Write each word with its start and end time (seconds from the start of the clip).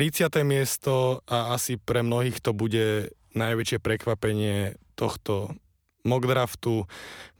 30. 0.00 0.32
miesto 0.48 1.20
a 1.28 1.52
asi 1.52 1.76
pre 1.76 2.00
mnohých 2.00 2.40
to 2.40 2.56
bude 2.56 3.12
najväčšie 3.36 3.84
prekvapenie 3.84 4.80
tohto 4.96 5.52
mock 6.08 6.24
draftu. 6.24 6.88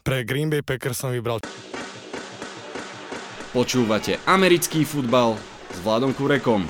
Pre 0.05 0.21
Green 0.29 0.53
Bay 0.53 0.61
Packers 0.61 1.01
som 1.01 1.09
vybral... 1.09 1.41
Počúvate 3.57 4.21
americký 4.29 4.85
futbal 4.85 5.41
s 5.73 5.81
Vladom 5.81 6.13
Kurekom. 6.13 6.69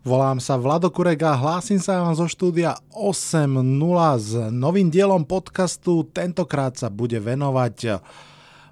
Volám 0.00 0.40
sa 0.40 0.56
Vlado 0.56 0.88
Kurek 0.88 1.28
a 1.28 1.36
hlásim 1.36 1.76
sa 1.76 2.00
vám 2.00 2.16
zo 2.16 2.24
štúdia 2.24 2.80
8.0 2.96 3.52
s 4.16 4.32
novým 4.48 4.88
dielom 4.88 5.28
podcastu. 5.28 6.08
Tentokrát 6.08 6.72
sa 6.80 6.88
bude 6.88 7.20
venovať 7.20 8.00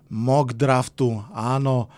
mock 0.09 0.57
draftu. 0.57 1.21
Áno, 1.37 1.93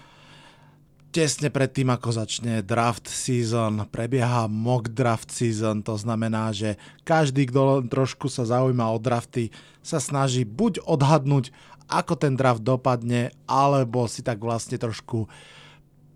tesne 1.16 1.48
pred 1.48 1.72
tým, 1.72 1.88
ako 1.88 2.12
začne 2.12 2.60
draft 2.60 3.08
season, 3.08 3.88
prebieha 3.88 4.44
mock 4.52 4.92
draft 4.92 5.32
season, 5.32 5.80
to 5.80 5.96
znamená, 5.96 6.52
že 6.52 6.76
každý, 7.08 7.48
kto 7.48 7.88
trošku 7.88 8.28
sa 8.28 8.44
zaujíma 8.44 8.92
o 8.92 9.00
drafty, 9.00 9.48
sa 9.80 9.96
snaží 9.96 10.44
buď 10.44 10.84
odhadnúť, 10.84 11.56
ako 11.88 12.20
ten 12.20 12.36
draft 12.36 12.60
dopadne, 12.60 13.32
alebo 13.48 14.04
si 14.04 14.20
tak 14.20 14.44
vlastne 14.44 14.76
trošku 14.76 15.24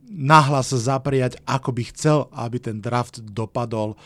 nahlas 0.05 0.69
zapriať, 0.69 1.41
ako 1.49 1.73
by 1.73 1.83
chcel, 1.97 2.29
aby 2.37 2.61
ten 2.61 2.85
draft 2.85 3.25
dopadol. 3.25 3.97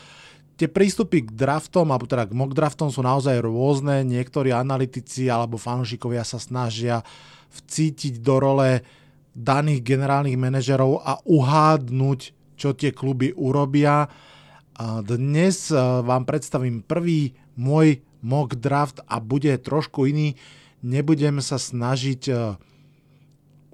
Tie 0.55 0.71
prístupy 0.71 1.27
k 1.27 1.35
draftom, 1.35 1.91
alebo 1.91 2.07
teda 2.07 2.23
k 2.23 2.37
mock 2.37 2.55
draftom 2.55 2.87
sú 2.87 3.03
naozaj 3.03 3.43
rôzne. 3.43 4.07
Niektorí 4.07 4.55
analytici 4.55 5.27
alebo 5.27 5.59
fanúšikovia 5.59 6.23
sa 6.23 6.39
snažia 6.39 7.03
vcítiť 7.51 8.23
do 8.23 8.35
role 8.39 8.79
daných 9.35 9.83
generálnych 9.83 10.39
manažerov 10.39 11.03
a 11.03 11.19
uhádnuť, 11.27 12.19
čo 12.55 12.71
tie 12.71 12.95
kluby 12.95 13.35
urobia. 13.35 14.07
Dnes 15.03 15.71
e, 15.71 15.75
vám 15.79 16.23
predstavím 16.23 16.83
prvý 16.83 17.35
môj 17.59 17.99
mock 18.23 18.55
draft 18.55 19.03
a 19.07 19.19
bude 19.19 19.51
trošku 19.59 20.07
iný. 20.07 20.39
Nebudem 20.83 21.43
sa 21.43 21.59
snažiť 21.59 22.21
e, 22.27 22.33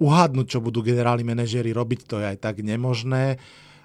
uhádnuť, 0.02 0.46
čo 0.46 0.58
budú 0.58 0.82
generálni 0.82 1.22
manažéri 1.22 1.70
robiť, 1.70 2.00
to 2.06 2.18
je 2.22 2.26
aj 2.34 2.38
tak 2.42 2.62
nemožné. 2.62 3.38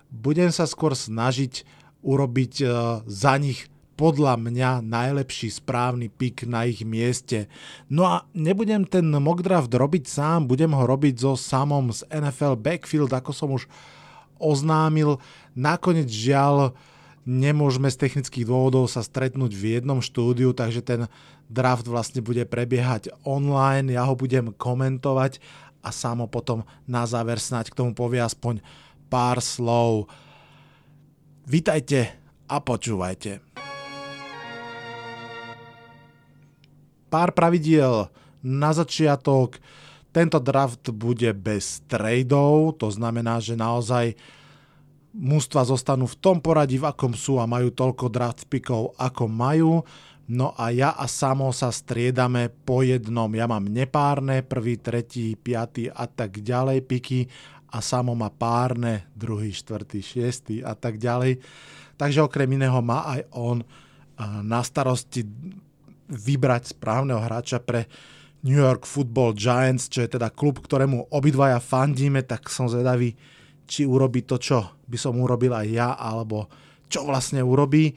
Budem 0.10 0.50
sa 0.50 0.66
skôr 0.66 0.98
snažiť 0.98 1.66
urobiť 2.02 2.54
e, 2.62 2.66
za 3.06 3.34
nich 3.38 3.70
podľa 3.98 4.38
mňa 4.38 4.86
najlepší 4.86 5.58
správny 5.58 6.14
pik 6.14 6.46
na 6.46 6.70
ich 6.70 6.86
mieste. 6.86 7.50
No 7.90 8.06
a 8.06 8.30
nebudem 8.38 8.86
ten 8.86 9.10
mock 9.10 9.42
draft 9.42 9.74
robiť 9.74 10.06
sám, 10.06 10.46
budem 10.46 10.70
ho 10.72 10.86
robiť 10.86 11.18
so 11.18 11.34
samom 11.34 11.90
z 11.90 12.06
NFL 12.14 12.62
Backfield, 12.62 13.10
ako 13.10 13.32
som 13.34 13.50
už 13.58 13.66
oznámil. 14.38 15.18
Nakoniec 15.58 16.08
žiaľ 16.08 16.78
nemôžeme 17.26 17.90
z 17.90 17.98
technických 17.98 18.46
dôvodov 18.46 18.86
sa 18.88 19.02
stretnúť 19.02 19.52
v 19.52 19.82
jednom 19.82 20.00
štúdiu, 20.00 20.54
takže 20.54 20.86
ten 20.86 21.02
draft 21.50 21.90
vlastne 21.90 22.22
bude 22.22 22.46
prebiehať 22.46 23.12
online, 23.26 23.98
ja 23.98 24.06
ho 24.06 24.14
budem 24.14 24.54
komentovať 24.54 25.42
a 25.82 25.90
samo 25.90 26.30
potom 26.30 26.64
na 26.86 27.04
záver 27.10 27.42
snáď 27.42 27.74
k 27.74 27.78
tomu 27.82 27.92
povie 27.98 28.22
aspoň 28.22 28.62
pár 29.10 29.42
slov. 29.42 30.08
Vítajte 31.48 32.12
a 32.48 32.60
počúvajte. 32.60 33.47
Pár 37.08 37.32
pravidiel 37.32 38.12
na 38.44 38.72
začiatok. 38.76 39.60
Tento 40.12 40.40
draft 40.42 40.90
bude 40.92 41.30
bez 41.36 41.84
tradeov, 41.86 42.80
to 42.82 42.90
znamená, 42.90 43.38
že 43.38 43.54
naozaj 43.54 44.18
mústva 45.14 45.66
zostanú 45.66 46.06
v 46.06 46.20
tom 46.20 46.38
poradí, 46.42 46.78
v 46.82 46.90
akom 46.90 47.14
sú 47.14 47.38
a 47.42 47.50
majú 47.50 47.74
toľko 47.74 48.06
draft 48.10 48.46
pickov, 48.50 48.98
ako 48.98 49.24
majú. 49.30 49.82
No 50.28 50.52
a 50.60 50.76
ja 50.76 50.92
a 50.92 51.08
Samo 51.08 51.56
sa 51.56 51.72
striedame 51.72 52.52
po 52.52 52.84
jednom. 52.84 53.32
Ja 53.32 53.48
mám 53.48 53.64
nepárne, 53.64 54.44
prvý, 54.44 54.76
tretí, 54.76 55.40
piatý 55.40 55.88
a 55.88 56.04
tak 56.04 56.44
ďalej 56.44 56.84
piky 56.84 57.32
a 57.72 57.80
Samo 57.80 58.12
má 58.12 58.28
párne, 58.28 59.08
druhý, 59.16 59.56
štvrtý, 59.56 60.04
šiestý 60.04 60.56
a 60.66 60.76
tak 60.76 61.00
ďalej. 61.00 61.40
Takže 61.96 62.26
okrem 62.26 62.60
iného 62.60 62.80
má 62.84 63.08
aj 63.08 63.22
on 63.32 63.58
na 64.44 64.60
starosti 64.66 65.24
vybrať 66.08 66.76
správneho 66.76 67.20
hráča 67.20 67.60
pre 67.60 67.88
New 68.48 68.56
York 68.56 68.88
Football 68.88 69.36
Giants, 69.36 69.92
čo 69.92 70.06
je 70.06 70.16
teda 70.16 70.32
klub, 70.32 70.64
ktorému 70.64 71.12
obidvaja 71.12 71.60
fandíme, 71.60 72.24
tak 72.24 72.48
som 72.48 72.72
zvedavý, 72.72 73.16
či 73.68 73.84
urobí 73.84 74.24
to, 74.24 74.40
čo 74.40 74.80
by 74.88 74.96
som 74.96 75.20
urobil 75.20 75.52
aj 75.52 75.68
ja, 75.68 75.90
alebo 76.00 76.48
čo 76.88 77.04
vlastne 77.04 77.44
urobí. 77.44 77.92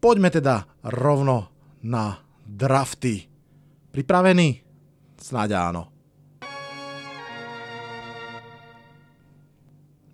Poďme 0.00 0.32
teda 0.32 0.64
rovno 0.88 1.52
na 1.84 2.16
drafty. 2.44 3.28
Pripravený? 3.92 4.64
Snáď 5.20 5.50
áno. 5.60 5.94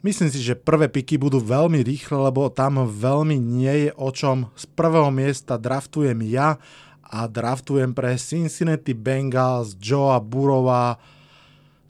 Myslím 0.01 0.33
si, 0.33 0.41
že 0.41 0.57
prvé 0.57 0.89
piky 0.89 1.21
budú 1.21 1.45
veľmi 1.45 1.85
rýchle, 1.85 2.17
lebo 2.33 2.49
tam 2.49 2.89
veľmi 2.89 3.37
nie 3.37 3.89
je 3.89 3.91
o 4.01 4.09
čom. 4.09 4.49
Z 4.57 4.65
prvého 4.73 5.13
miesta 5.13 5.61
draftujem 5.61 6.17
ja 6.25 6.57
a 7.11 7.27
draftujem 7.27 7.91
pre 7.91 8.15
Cincinnati 8.15 8.95
Bengals 8.95 9.75
Joea 9.75 10.23
Burova, 10.23 10.95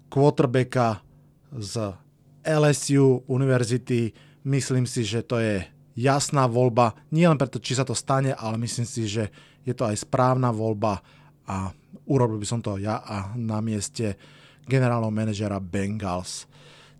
quarterbacka 0.08 1.04
z 1.52 1.92
LSU 2.40 3.28
univerzity. 3.28 4.16
Myslím 4.48 4.88
si, 4.88 5.04
že 5.04 5.20
to 5.20 5.36
je 5.36 5.60
jasná 6.00 6.48
voľba, 6.48 6.96
nie 7.12 7.28
len 7.28 7.36
preto, 7.36 7.60
či 7.60 7.76
sa 7.76 7.84
to 7.84 7.92
stane, 7.92 8.32
ale 8.32 8.56
myslím 8.56 8.88
si, 8.88 9.04
že 9.04 9.28
je 9.60 9.76
to 9.76 9.84
aj 9.84 10.08
správna 10.08 10.48
voľba 10.48 11.04
a 11.44 11.68
urobil 12.08 12.40
by 12.40 12.46
som 12.48 12.64
to 12.64 12.80
ja 12.80 13.04
a 13.04 13.36
na 13.36 13.60
mieste 13.60 14.16
generálneho 14.64 15.12
manažera 15.12 15.60
Bengals. 15.60 16.48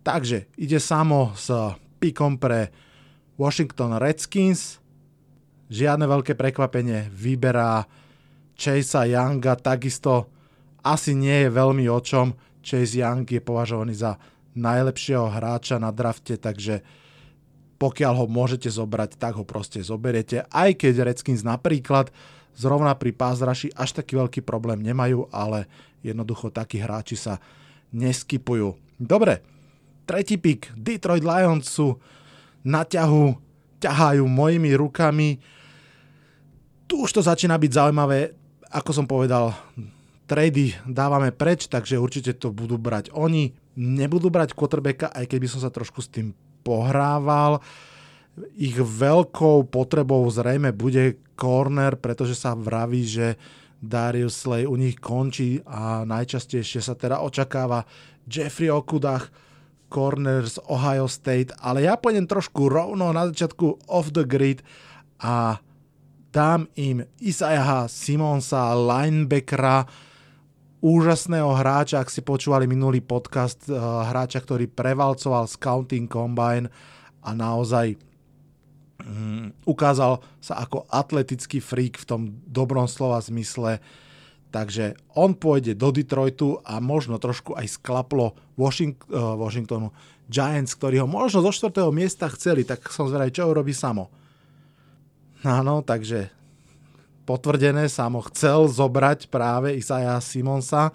Takže 0.05 0.53
ide 0.61 0.77
samo 0.77 1.33
s 1.33 1.49
pikom 1.97 2.37
pre 2.37 2.69
Washington 3.41 3.97
Redskins. 3.97 4.77
Žiadne 5.71 6.05
veľké 6.05 6.35
prekvapenie. 6.35 7.09
Vyberá 7.15 7.87
Chasea 8.61 9.09
Younga. 9.17 9.57
Takisto 9.57 10.29
asi 10.85 11.17
nie 11.17 11.49
je 11.49 11.51
veľmi 11.51 11.89
o 11.89 11.97
čom. 12.05 12.37
Chase 12.61 13.01
Young 13.01 13.25
je 13.25 13.41
považovaný 13.41 13.97
za 13.97 14.21
najlepšieho 14.53 15.33
hráča 15.33 15.81
na 15.81 15.89
drafte, 15.89 16.37
takže 16.37 16.85
pokiaľ 17.81 18.13
ho 18.21 18.27
môžete 18.29 18.69
zobrať, 18.69 19.17
tak 19.17 19.41
ho 19.41 19.49
proste 19.49 19.81
zoberiete. 19.81 20.45
Aj 20.53 20.69
keď 20.77 21.09
Redskins 21.09 21.41
napríklad 21.41 22.13
Zrovna 22.61 22.93
pri 22.99 23.15
pázraši 23.15 23.71
až 23.73 24.03
taký 24.03 24.19
veľký 24.19 24.41
problém 24.43 24.83
nemajú, 24.83 25.31
ale 25.31 25.71
jednoducho 26.03 26.51
takí 26.51 26.83
hráči 26.83 27.15
sa 27.15 27.39
neskypujú. 27.95 28.75
Dobre, 28.99 29.41
tretí 30.05 30.37
pik. 30.37 30.75
Detroit 30.75 31.25
Lions 31.25 31.71
sú 31.71 31.97
na 32.67 32.85
ťahu, 32.85 33.33
ťahajú 33.81 34.25
mojimi 34.27 34.77
rukami. 34.77 35.41
Tu 36.85 36.95
už 37.01 37.11
to 37.17 37.23
začína 37.23 37.57
byť 37.57 37.71
zaujímavé. 37.71 38.35
Ako 38.71 38.91
som 38.95 39.07
povedal, 39.11 39.55
trady 40.31 40.79
dávame 40.87 41.35
preč, 41.35 41.67
takže 41.67 41.99
určite 41.99 42.39
to 42.39 42.55
budú 42.55 42.79
brať 42.79 43.11
oni. 43.11 43.51
Nebudú 43.79 44.31
brať 44.31 44.55
quarterbacka, 44.55 45.11
aj 45.11 45.27
keď 45.27 45.39
by 45.43 45.49
som 45.51 45.61
sa 45.63 45.71
trošku 45.75 45.99
s 46.03 46.11
tým 46.11 46.35
pohrával 46.63 47.59
ich 48.57 48.77
veľkou 48.79 49.69
potrebou 49.69 50.23
zrejme 50.31 50.73
bude 50.73 51.19
corner, 51.35 51.97
pretože 51.99 52.39
sa 52.39 52.55
vraví, 52.55 53.03
že 53.05 53.37
Darius 53.81 54.37
Slay 54.37 54.69
u 54.69 54.77
nich 54.77 55.01
končí 55.01 55.65
a 55.65 56.05
najčastejšie 56.05 56.85
sa 56.85 56.95
teda 56.95 57.25
očakáva 57.25 57.89
Jeffrey 58.29 58.69
Okudach, 58.69 59.33
corner 59.91 60.47
z 60.47 60.63
Ohio 60.71 61.11
State, 61.11 61.51
ale 61.59 61.83
ja 61.83 61.99
pôjdem 61.99 62.31
trošku 62.31 62.71
rovno 62.71 63.11
na 63.11 63.27
začiatku 63.27 63.91
off 63.91 64.15
the 64.15 64.23
grid 64.23 64.63
a 65.19 65.59
dám 66.31 66.71
im 66.79 67.03
Isaiah 67.19 67.91
Simonsa, 67.91 68.75
linebackera, 68.75 69.87
úžasného 70.81 71.53
hráča, 71.53 72.01
ak 72.01 72.09
si 72.09 72.25
počúvali 72.25 72.65
minulý 72.65 73.05
podcast, 73.05 73.69
eh, 73.69 73.77
hráča, 73.77 74.41
ktorý 74.41 74.71
prevalcoval 74.71 75.51
Scouting 75.51 76.09
Combine 76.09 76.73
a 77.21 77.37
naozaj 77.37 78.01
um, 79.05 79.53
ukázal 79.69 80.25
sa 80.41 80.65
ako 80.65 80.89
atletický 80.89 81.61
freak 81.61 82.01
v 82.01 82.09
tom 82.09 82.23
dobrom 82.49 82.89
slova 82.89 83.21
zmysle. 83.21 83.77
Takže 84.51 84.99
on 85.15 85.37
pôjde 85.37 85.79
do 85.79 85.95
Detroitu 85.95 86.59
a 86.67 86.83
možno 86.83 87.23
trošku 87.23 87.55
aj 87.55 87.77
sklaplo 87.79 88.35
uh, 88.35 88.35
Washingtonu 89.37 89.95
Giants, 90.27 90.75
ktorí 90.75 90.99
ho 90.99 91.07
možno 91.07 91.45
zo 91.45 91.71
4. 91.71 91.87
miesta 91.95 92.27
chceli, 92.35 92.67
tak 92.67 92.83
som 92.91 93.07
zvedavý, 93.07 93.31
čo 93.31 93.47
urobí 93.47 93.71
samo. 93.71 94.11
Áno, 95.41 95.81
takže 95.81 96.29
potvrdené, 97.25 97.89
samo 97.89 98.21
chcel 98.29 98.69
zobrať 98.69 99.33
práve 99.33 99.73
Isaiah 99.73 100.21
Simonsa. 100.21 100.93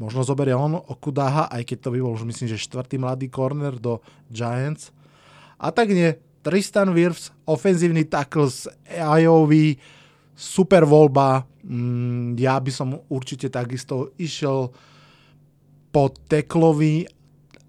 Možno 0.00 0.24
zoberie 0.24 0.56
on 0.56 0.80
Okudaha, 0.80 1.52
aj 1.52 1.62
keď 1.68 1.78
to 1.78 1.92
by 1.92 1.98
bol 2.00 2.16
už 2.16 2.24
myslím, 2.24 2.48
že 2.48 2.64
štvrtý 2.64 2.96
mladý 2.96 3.28
corner 3.28 3.76
do 3.76 4.00
Giants. 4.32 4.94
A 5.60 5.68
tak 5.70 5.92
nie, 5.92 6.16
Tristan 6.42 6.90
Wirfs, 6.96 7.30
ofenzívny 7.44 8.08
tackle 8.08 8.48
z 8.50 8.66
Iowa, 8.96 9.78
super 10.32 10.88
voľba. 10.88 11.46
Mm, 11.62 12.34
ja 12.40 12.58
by 12.58 12.72
som 12.72 12.98
určite 13.12 13.52
takisto 13.52 14.10
išiel 14.18 14.72
po 15.92 16.04
teklovi 16.26 17.06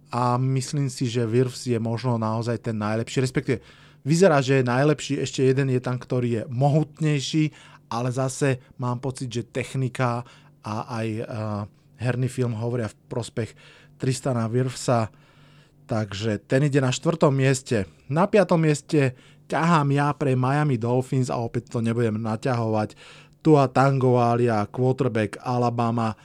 a 0.10 0.40
myslím 0.40 0.88
si, 0.88 1.12
že 1.12 1.28
Wirfs 1.28 1.68
je 1.68 1.78
možno 1.78 2.16
naozaj 2.16 2.64
ten 2.64 2.80
najlepší, 2.80 3.20
respektíve 3.22 3.83
vyzerá, 4.04 4.44
že 4.44 4.62
je 4.62 4.70
najlepší, 4.70 5.20
ešte 5.20 5.42
jeden 5.44 5.72
je 5.72 5.80
tam, 5.80 5.98
ktorý 5.98 6.30
je 6.30 6.44
mohutnejší, 6.52 7.52
ale 7.92 8.10
zase 8.12 8.60
mám 8.80 9.00
pocit, 9.00 9.32
že 9.32 9.48
technika 9.48 10.24
a 10.64 10.76
aj 11.04 11.08
uh, 11.20 11.26
herný 12.00 12.28
film 12.32 12.56
hovoria 12.56 12.92
v 12.92 13.00
prospech 13.12 13.52
Tristana 14.00 14.48
Wirfsa, 14.52 15.12
takže 15.88 16.40
ten 16.44 16.68
ide 16.68 16.80
na 16.84 16.92
štvrtom 16.92 17.32
mieste. 17.32 17.88
Na 18.12 18.28
piatom 18.28 18.60
mieste 18.60 19.16
ťahám 19.48 19.92
ja 19.96 20.12
pre 20.16 20.36
Miami 20.36 20.80
Dolphins 20.80 21.32
a 21.32 21.40
opäť 21.40 21.72
to 21.72 21.80
nebudem 21.80 22.20
naťahovať. 22.20 22.96
Tua 23.44 23.68
Tangovalia, 23.68 24.64
quarterback 24.72 25.36
Alabama. 25.44 26.16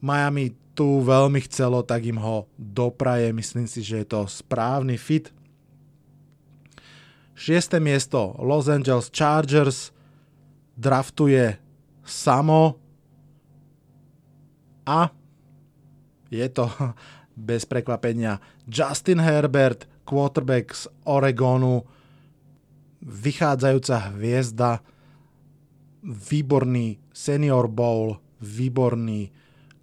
Miami 0.00 0.52
tu 0.72 1.04
veľmi 1.04 1.38
chcelo, 1.46 1.86
tak 1.86 2.02
im 2.08 2.18
ho 2.18 2.50
dopraje. 2.58 3.30
Myslím 3.30 3.68
si, 3.68 3.84
že 3.84 4.02
je 4.02 4.06
to 4.08 4.26
správny 4.26 4.96
fit. 4.98 5.30
Šieste 7.34 7.82
miesto 7.82 8.38
Los 8.38 8.70
Angeles 8.70 9.10
Chargers 9.10 9.90
draftuje 10.78 11.58
samo 12.06 12.78
a 14.86 15.08
je 16.30 16.48
to 16.48 16.70
bez 17.48 17.66
prekvapenia 17.66 18.38
Justin 18.70 19.18
Herbert, 19.20 19.86
quarterback 20.04 20.74
z 20.74 20.86
Oregonu, 21.04 21.82
vychádzajúca 23.04 24.14
hviezda, 24.16 24.80
výborný 26.04 27.00
senior 27.12 27.68
bowl, 27.68 28.20
výborný 28.40 29.32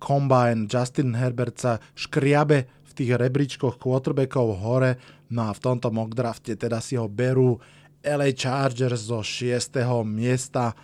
combine. 0.02 0.66
Justin 0.70 1.18
Herbert 1.18 1.58
sa 1.58 1.78
škriabe 1.94 2.70
v 2.86 2.92
tých 2.94 3.12
rebríčkoch 3.18 3.78
quarterbackov 3.78 4.48
hore, 4.62 4.98
no 5.32 5.48
a 5.48 5.52
v 5.56 5.64
tomto 5.64 5.90
mock 5.90 6.12
drafte 6.12 6.54
teda 6.60 6.84
si 6.84 7.00
ho 7.00 7.08
berú 7.08 7.58
LA 8.04 8.34
Chargers 8.36 9.08
zo 9.08 9.24
6. 9.24 9.78
miesta. 10.04 10.76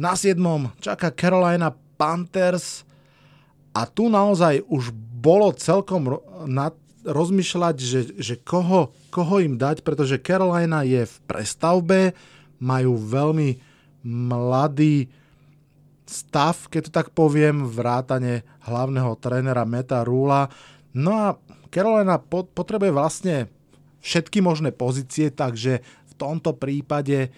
Na 0.00 0.16
7. 0.16 0.40
čaká 0.80 1.12
Carolina 1.12 1.74
Panthers 2.00 2.88
a 3.76 3.84
tu 3.84 4.08
naozaj 4.08 4.64
už 4.66 4.94
bolo 5.20 5.52
celkom 5.52 6.16
rozmýšľať, 7.04 7.76
že, 7.76 8.00
že 8.16 8.34
koho, 8.40 8.92
koho 9.12 9.36
im 9.44 9.60
dať, 9.60 9.84
pretože 9.84 10.20
Carolina 10.20 10.84
je 10.84 11.04
v 11.04 11.16
prestavbe, 11.28 12.16
majú 12.60 12.96
veľmi 12.96 13.60
mladý 14.04 15.08
stav, 16.08 16.66
keď 16.72 16.80
to 16.88 16.92
tak 16.92 17.08
poviem, 17.14 17.68
vrátane 17.68 18.42
hlavného 18.66 19.12
trénera 19.20 19.62
Meta 19.68 20.02
Rula. 20.02 20.50
No 20.96 21.12
a 21.14 21.28
Carolina 21.70 22.18
potrebuje 22.28 22.90
vlastne 22.90 23.46
všetky 24.02 24.42
možné 24.42 24.74
pozície, 24.74 25.30
takže 25.30 25.80
v 25.80 26.12
tomto 26.18 26.52
prípade 26.58 27.30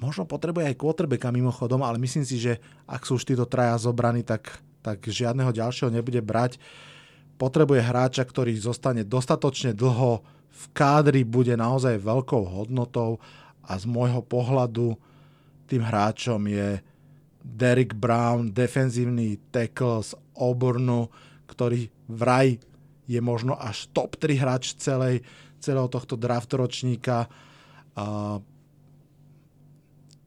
možno 0.00 0.24
potrebuje 0.24 0.72
aj 0.72 0.78
quarterbacka 0.80 1.28
mimochodom, 1.32 1.84
ale 1.84 2.00
myslím 2.00 2.24
si, 2.24 2.40
že 2.40 2.60
ak 2.88 3.04
sú 3.04 3.20
už 3.20 3.28
títo 3.28 3.44
traja 3.44 3.76
zobraní, 3.76 4.24
tak, 4.24 4.60
tak 4.80 5.04
žiadneho 5.04 5.52
ďalšieho 5.52 5.92
nebude 5.92 6.20
brať. 6.24 6.56
Potrebuje 7.36 7.84
hráča, 7.84 8.24
ktorý 8.24 8.56
zostane 8.56 9.04
dostatočne 9.04 9.76
dlho 9.76 10.24
v 10.56 10.64
kádri, 10.72 11.20
bude 11.20 11.52
naozaj 11.52 12.00
veľkou 12.00 12.40
hodnotou 12.48 13.20
a 13.60 13.76
z 13.76 13.84
môjho 13.84 14.24
pohľadu 14.24 14.96
tým 15.66 15.82
hráčom 15.82 16.40
je 16.46 16.80
Derek 17.42 17.92
Brown, 17.92 18.54
defenzívny 18.54 19.38
tackle 19.50 20.02
z 20.02 20.14
Auburnu, 20.38 21.10
ktorý 21.50 21.90
vraj 22.06 22.58
je 23.06 23.20
možno 23.22 23.54
až 23.54 23.86
top 23.94 24.18
3 24.18 24.36
hráč 24.38 24.74
celej, 24.76 25.22
celého 25.62 25.86
tohto 25.86 26.18
draft 26.18 26.50
ročníka. 26.52 27.30
A 27.96 28.38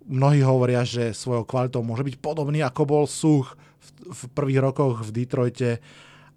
mnohí 0.10 0.42
hovoria, 0.42 0.81
že 0.88 1.14
svojou 1.14 1.46
kvalitou 1.46 1.86
môže 1.86 2.02
byť 2.02 2.16
podobný 2.18 2.66
ako 2.66 2.81
bol 2.88 3.06
Such 3.06 3.54
v, 3.56 3.88
v 4.10 4.22
prvých 4.34 4.60
rokoch 4.64 5.06
v 5.06 5.14
Detroite 5.14 5.72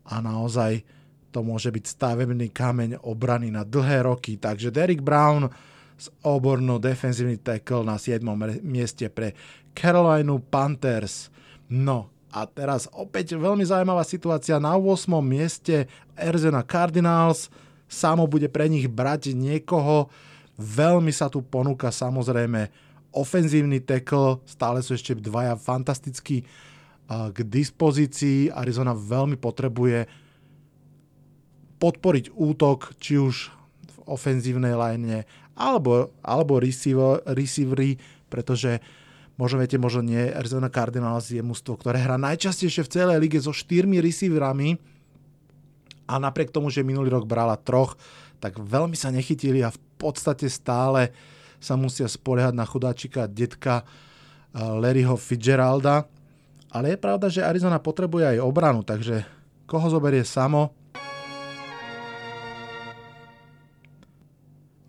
a 0.06 0.20
naozaj 0.20 0.84
to 1.32 1.40
môže 1.40 1.72
byť 1.72 1.84
stavebný 1.88 2.52
kameň 2.52 3.00
obrany 3.08 3.48
na 3.48 3.64
dlhé 3.64 4.04
roky. 4.04 4.36
Takže 4.36 4.68
Derek 4.68 5.00
Brown 5.00 5.48
z 5.96 6.06
Auburnu, 6.28 6.76
defensívny 6.76 7.40
tackle 7.40 7.88
na 7.88 7.96
7. 7.96 8.20
mieste 8.60 9.08
pre 9.08 9.32
Carolina 9.72 10.36
Panthers. 10.36 11.32
No 11.72 12.12
a 12.32 12.48
teraz 12.48 12.88
opäť 12.96 13.36
veľmi 13.36 13.60
zaujímavá 13.60 14.02
situácia. 14.08 14.56
Na 14.56 14.74
8. 14.80 15.04
mieste 15.20 15.84
Arizona 16.16 16.64
Cardinals. 16.64 17.52
Samo 17.84 18.24
bude 18.24 18.48
pre 18.48 18.72
nich 18.72 18.88
brať 18.88 19.36
niekoho. 19.36 20.08
Veľmi 20.56 21.12
sa 21.12 21.28
tu 21.28 21.44
ponúka 21.44 21.92
samozrejme 21.92 22.72
ofenzívny 23.12 23.84
tackle. 23.84 24.40
Stále 24.48 24.80
sú 24.80 24.96
ešte 24.96 25.12
dvaja 25.12 25.60
fantastickí 25.60 26.48
k 27.12 27.38
dispozícii. 27.44 28.48
Arizona 28.48 28.96
veľmi 28.96 29.36
potrebuje 29.36 30.08
podporiť 31.76 32.32
útok, 32.32 32.96
či 32.96 33.20
už 33.20 33.52
v 33.84 33.96
ofenzívnej 34.08 34.72
line, 34.72 35.28
alebo, 35.52 36.16
alebo 36.24 36.56
receiver, 36.56 37.20
receivery, 37.28 38.00
pretože 38.32 38.80
možno 39.42 39.58
viete, 39.58 39.74
možno 39.74 40.06
nie, 40.06 40.30
Arizona 40.30 40.70
Cardinals 40.70 41.34
je 41.34 41.42
mužstvo, 41.42 41.74
ktoré 41.74 41.98
hrá 41.98 42.14
najčastejšie 42.14 42.86
v 42.86 42.92
celej 42.94 43.18
lige 43.18 43.42
so 43.42 43.50
štyrmi 43.50 43.98
receiverami. 43.98 44.78
A 46.06 46.22
napriek 46.22 46.54
tomu, 46.54 46.70
že 46.70 46.86
minulý 46.86 47.10
rok 47.10 47.26
brala 47.26 47.58
troch, 47.58 47.98
tak 48.38 48.62
veľmi 48.62 48.94
sa 48.94 49.10
nechytili 49.10 49.66
a 49.66 49.74
v 49.74 49.78
podstate 49.98 50.46
stále 50.46 51.10
sa 51.58 51.74
musia 51.74 52.06
spoliehať 52.06 52.54
na 52.54 52.62
chudáčika 52.62 53.26
detka 53.26 53.82
eh, 53.82 54.62
Larryho 54.62 55.18
Fitzgeralda, 55.18 56.06
ale 56.70 56.94
je 56.94 56.98
pravda, 57.02 57.26
že 57.26 57.42
Arizona 57.42 57.82
potrebuje 57.82 58.38
aj 58.38 58.46
obranu, 58.46 58.86
takže 58.86 59.26
koho 59.66 59.90
zoberie 59.90 60.22
samo? 60.22 60.70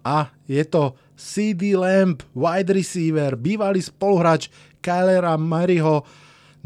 A 0.03 0.29
je 0.45 0.61
to 0.67 0.93
CD 1.13 1.77
Lamb, 1.77 2.21
wide 2.33 2.73
receiver, 2.73 3.37
bývalý 3.37 3.81
spoluhráč 3.81 4.49
Kylera 4.81 5.37
Maryho, 5.39 6.03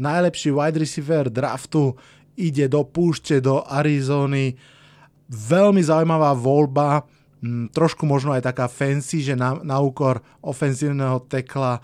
najlepší 0.00 0.50
wide 0.50 0.78
receiver 0.80 1.28
draftu, 1.30 1.94
ide 2.38 2.70
do 2.70 2.86
púšte, 2.86 3.42
do 3.42 3.62
Arizony. 3.66 4.54
Veľmi 5.28 5.82
zaujímavá 5.84 6.32
voľba, 6.32 7.04
hm, 7.44 7.74
trošku 7.74 8.08
možno 8.08 8.32
aj 8.32 8.48
taká 8.48 8.66
fancy, 8.70 9.20
že 9.20 9.34
na, 9.36 9.58
na 9.60 9.82
úkor 9.82 10.24
ofenzívneho 10.40 11.24
tekla 11.28 11.82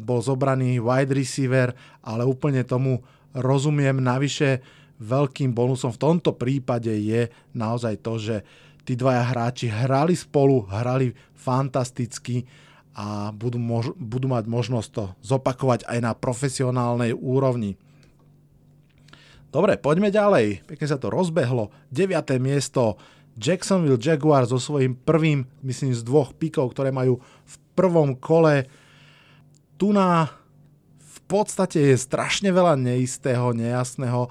bol 0.00 0.22
zobraný 0.22 0.78
wide 0.78 1.10
receiver, 1.10 1.74
ale 2.06 2.22
úplne 2.22 2.62
tomu 2.62 3.02
rozumiem. 3.34 3.98
Navyše 3.98 4.62
veľkým 5.02 5.50
bonusom 5.50 5.90
v 5.90 6.02
tomto 6.02 6.38
prípade 6.38 6.94
je 6.94 7.26
naozaj 7.58 7.94
to, 8.00 8.14
že 8.16 8.36
tí 8.84 8.94
dvaja 8.94 9.24
hráči 9.32 9.72
hrali 9.72 10.12
spolu, 10.14 10.68
hrali 10.68 11.16
fantasticky 11.32 12.44
a 12.94 13.34
budú, 13.34 13.58
mož- 13.58 13.96
budú 13.98 14.30
mať 14.30 14.46
možnosť 14.46 14.88
to 14.94 15.04
zopakovať 15.24 15.88
aj 15.90 15.98
na 15.98 16.12
profesionálnej 16.14 17.10
úrovni. 17.16 17.74
Dobre, 19.50 19.78
poďme 19.78 20.10
ďalej. 20.14 20.66
Pekne 20.66 20.86
sa 20.86 20.98
to 20.98 21.10
rozbehlo. 21.10 21.74
9. 21.90 22.14
miesto 22.38 22.98
Jacksonville 23.34 23.98
Jaguars 23.98 24.50
so 24.50 24.62
svojím 24.62 24.94
prvým, 24.94 25.46
myslím, 25.66 25.90
z 25.94 26.06
dvoch 26.06 26.34
pikov, 26.34 26.74
ktoré 26.74 26.94
majú 26.94 27.18
v 27.22 27.54
prvom 27.74 28.14
kole 28.14 28.70
tu 29.74 29.90
na 29.90 30.30
v 31.02 31.18
podstate 31.26 31.94
je 31.94 31.96
strašne 31.96 32.52
veľa 32.52 32.76
neistého, 32.78 33.50
nejasného. 33.56 34.28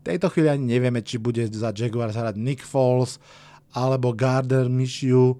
V 0.00 0.02
tejto 0.04 0.28
chvíli 0.28 0.52
ani 0.52 0.76
nevieme, 0.76 1.00
či 1.00 1.16
bude 1.16 1.48
za 1.48 1.72
Jaguars 1.72 2.14
hrať 2.14 2.36
Nick 2.36 2.62
Foles 2.62 3.16
alebo 3.74 4.14
Gardner 4.14 4.70
Minshew, 4.70 5.36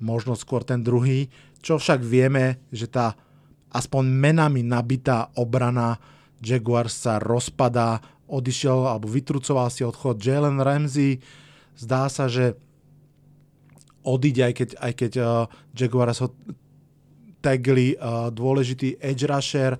možno 0.00 0.32
skôr 0.34 0.64
ten 0.64 0.80
druhý. 0.80 1.28
Čo 1.60 1.78
však 1.78 2.00
vieme, 2.02 2.64
že 2.72 2.88
tá 2.88 3.14
aspoň 3.70 4.04
menami 4.08 4.64
nabitá 4.64 5.30
obrana 5.38 6.00
Jaguars 6.42 6.96
sa 6.96 7.22
rozpadá, 7.22 8.02
odišiel 8.26 8.88
alebo 8.88 9.06
vytrucoval 9.06 9.68
si 9.68 9.84
odchod 9.84 10.18
Jalen 10.18 10.58
Ramsey. 10.58 11.20
Zdá 11.76 12.08
sa, 12.08 12.26
že 12.26 12.56
odíde, 14.02 14.42
aj 14.42 14.54
keď, 14.56 14.68
aj 14.80 14.92
keď 14.98 15.12
uh, 15.20 15.46
Jaguars 15.76 16.18
ho 16.18 16.34
tagli 17.38 17.94
uh, 17.94 18.32
dôležitý 18.32 18.98
edge 18.98 19.28
rusher 19.28 19.78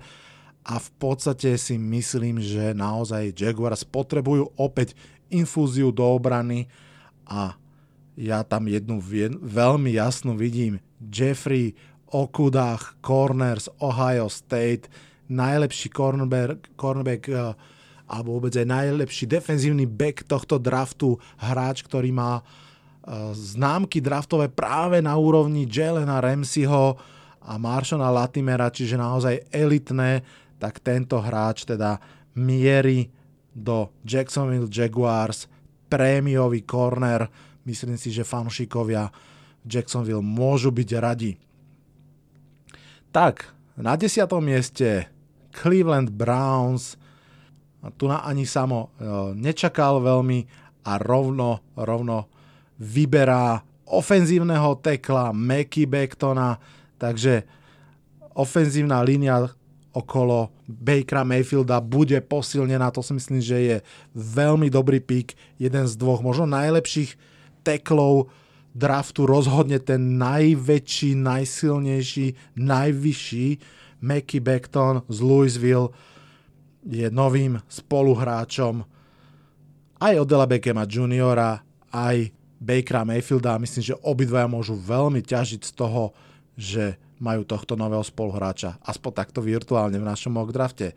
a 0.63 0.79
v 0.79 0.89
podstate 0.95 1.59
si 1.59 1.75
myslím, 1.75 2.39
že 2.39 2.71
naozaj 2.71 3.35
Jaguars 3.35 3.83
potrebujú 3.83 4.47
opäť 4.55 4.95
infúziu 5.27 5.91
do 5.91 6.07
obrany 6.07 6.71
a 7.27 7.55
ja 8.13 8.45
tam 8.45 8.69
jednu 8.69 9.01
veľmi 9.41 9.93
jasnú 9.97 10.37
vidím. 10.37 10.77
Jeffrey 11.01 11.73
Okudach, 12.13 12.93
corners 13.01 13.65
Ohio 13.81 14.29
State, 14.29 14.85
najlepší 15.25 15.89
cornerback, 15.89 16.69
cornerback 16.77 17.23
uh, 17.33 17.57
alebo 18.05 18.37
vôbec 18.37 18.53
aj 18.53 18.69
najlepší 18.69 19.25
defenzívny 19.25 19.89
back 19.89 20.29
tohto 20.29 20.61
draftu, 20.61 21.17
hráč, 21.41 21.81
ktorý 21.81 22.13
má 22.13 22.39
uh, 22.39 23.33
známky 23.33 23.97
draftové 23.97 24.45
práve 24.53 25.01
na 25.01 25.17
úrovni 25.17 25.65
Jelena 25.65 26.21
Ramseyho 26.21 27.01
a 27.43 27.57
Marshona 27.57 28.13
Latimera, 28.13 28.69
čiže 28.69 28.95
naozaj 28.95 29.49
elitné, 29.49 30.21
tak 30.61 30.79
tento 30.79 31.17
hráč 31.17 31.65
teda 31.65 31.97
mierí 32.37 33.09
do 33.51 33.89
Jacksonville 34.05 34.69
Jaguars, 34.69 35.49
prémiový 35.89 36.65
corner, 36.65 37.27
myslím 37.63 37.97
si, 37.97 38.11
že 38.11 38.27
fanšikovia 38.27 39.11
Jacksonville 39.63 40.23
môžu 40.23 40.71
byť 40.71 40.89
radi. 40.99 41.31
Tak, 43.13 43.53
na 43.79 43.95
desiatom 43.95 44.43
mieste 44.43 45.07
Cleveland 45.53 46.09
Browns. 46.09 46.97
Tu 47.99 48.09
na 48.09 48.25
ani 48.25 48.47
samo 48.47 48.89
e, 48.97 49.07
nečakal 49.37 50.01
veľmi 50.01 50.49
a 50.87 50.97
rovno, 50.99 51.61
rovno 51.77 52.27
vyberá 52.79 53.61
ofenzívneho 53.87 54.79
tekla 54.81 55.35
Meky 55.35 55.85
Becktona, 55.85 56.57
takže 56.97 57.43
ofenzívna 58.33 59.03
línia 59.05 59.45
okolo 59.93 60.49
Bakera 60.65 61.21
Mayfielda 61.21 61.77
bude 61.77 62.17
posilnená, 62.25 62.89
to 62.89 63.05
si 63.05 63.13
myslím, 63.13 63.39
že 63.43 63.57
je 63.61 63.77
veľmi 64.17 64.73
dobrý 64.73 64.97
pík, 64.97 65.37
jeden 65.61 65.85
z 65.85 65.93
dvoch, 65.93 66.25
možno 66.25 66.49
najlepších 66.49 67.13
teklov 67.63 68.29
draftu 68.75 69.25
rozhodne 69.25 69.79
ten 69.79 70.19
najväčší, 70.19 71.15
najsilnejší, 71.17 72.57
najvyšší 72.59 73.47
Mackie 74.03 74.43
Beckton 74.43 75.07
z 75.07 75.17
Louisville 75.23 75.95
je 76.83 77.07
novým 77.07 77.63
spoluhráčom 77.71 78.83
aj 80.03 80.19
Odela 80.19 80.43
Beckhama 80.43 80.83
juniora, 80.83 81.63
aj 81.95 82.27
Bakera 82.59 83.07
Mayfielda 83.07 83.55
a 83.55 83.61
myslím, 83.63 83.83
že 83.95 83.99
obidvaja 84.03 84.51
môžu 84.51 84.75
veľmi 84.75 85.23
ťažiť 85.23 85.61
z 85.63 85.71
toho, 85.75 86.11
že 86.59 86.99
majú 87.23 87.47
tohto 87.47 87.79
nového 87.79 88.03
spoluhráča, 88.03 88.83
aspoň 88.83 89.11
takto 89.15 89.39
virtuálne 89.39 89.95
v 89.95 90.07
našom 90.07 90.35
mock 90.35 90.51
drafte. 90.51 90.91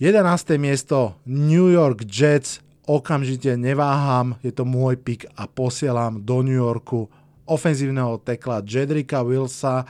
11. 0.00 0.56
miesto 0.56 1.20
New 1.28 1.68
York 1.68 2.08
Jets 2.08 2.64
okamžite 2.86 3.54
neváham, 3.54 4.34
je 4.42 4.50
to 4.50 4.66
môj 4.66 4.98
pick 4.98 5.26
a 5.38 5.46
posielam 5.46 6.22
do 6.22 6.42
New 6.42 6.58
Yorku 6.58 7.06
ofenzívneho 7.46 8.18
tekla 8.22 8.62
Jedrika 8.62 9.22
Willsa. 9.22 9.86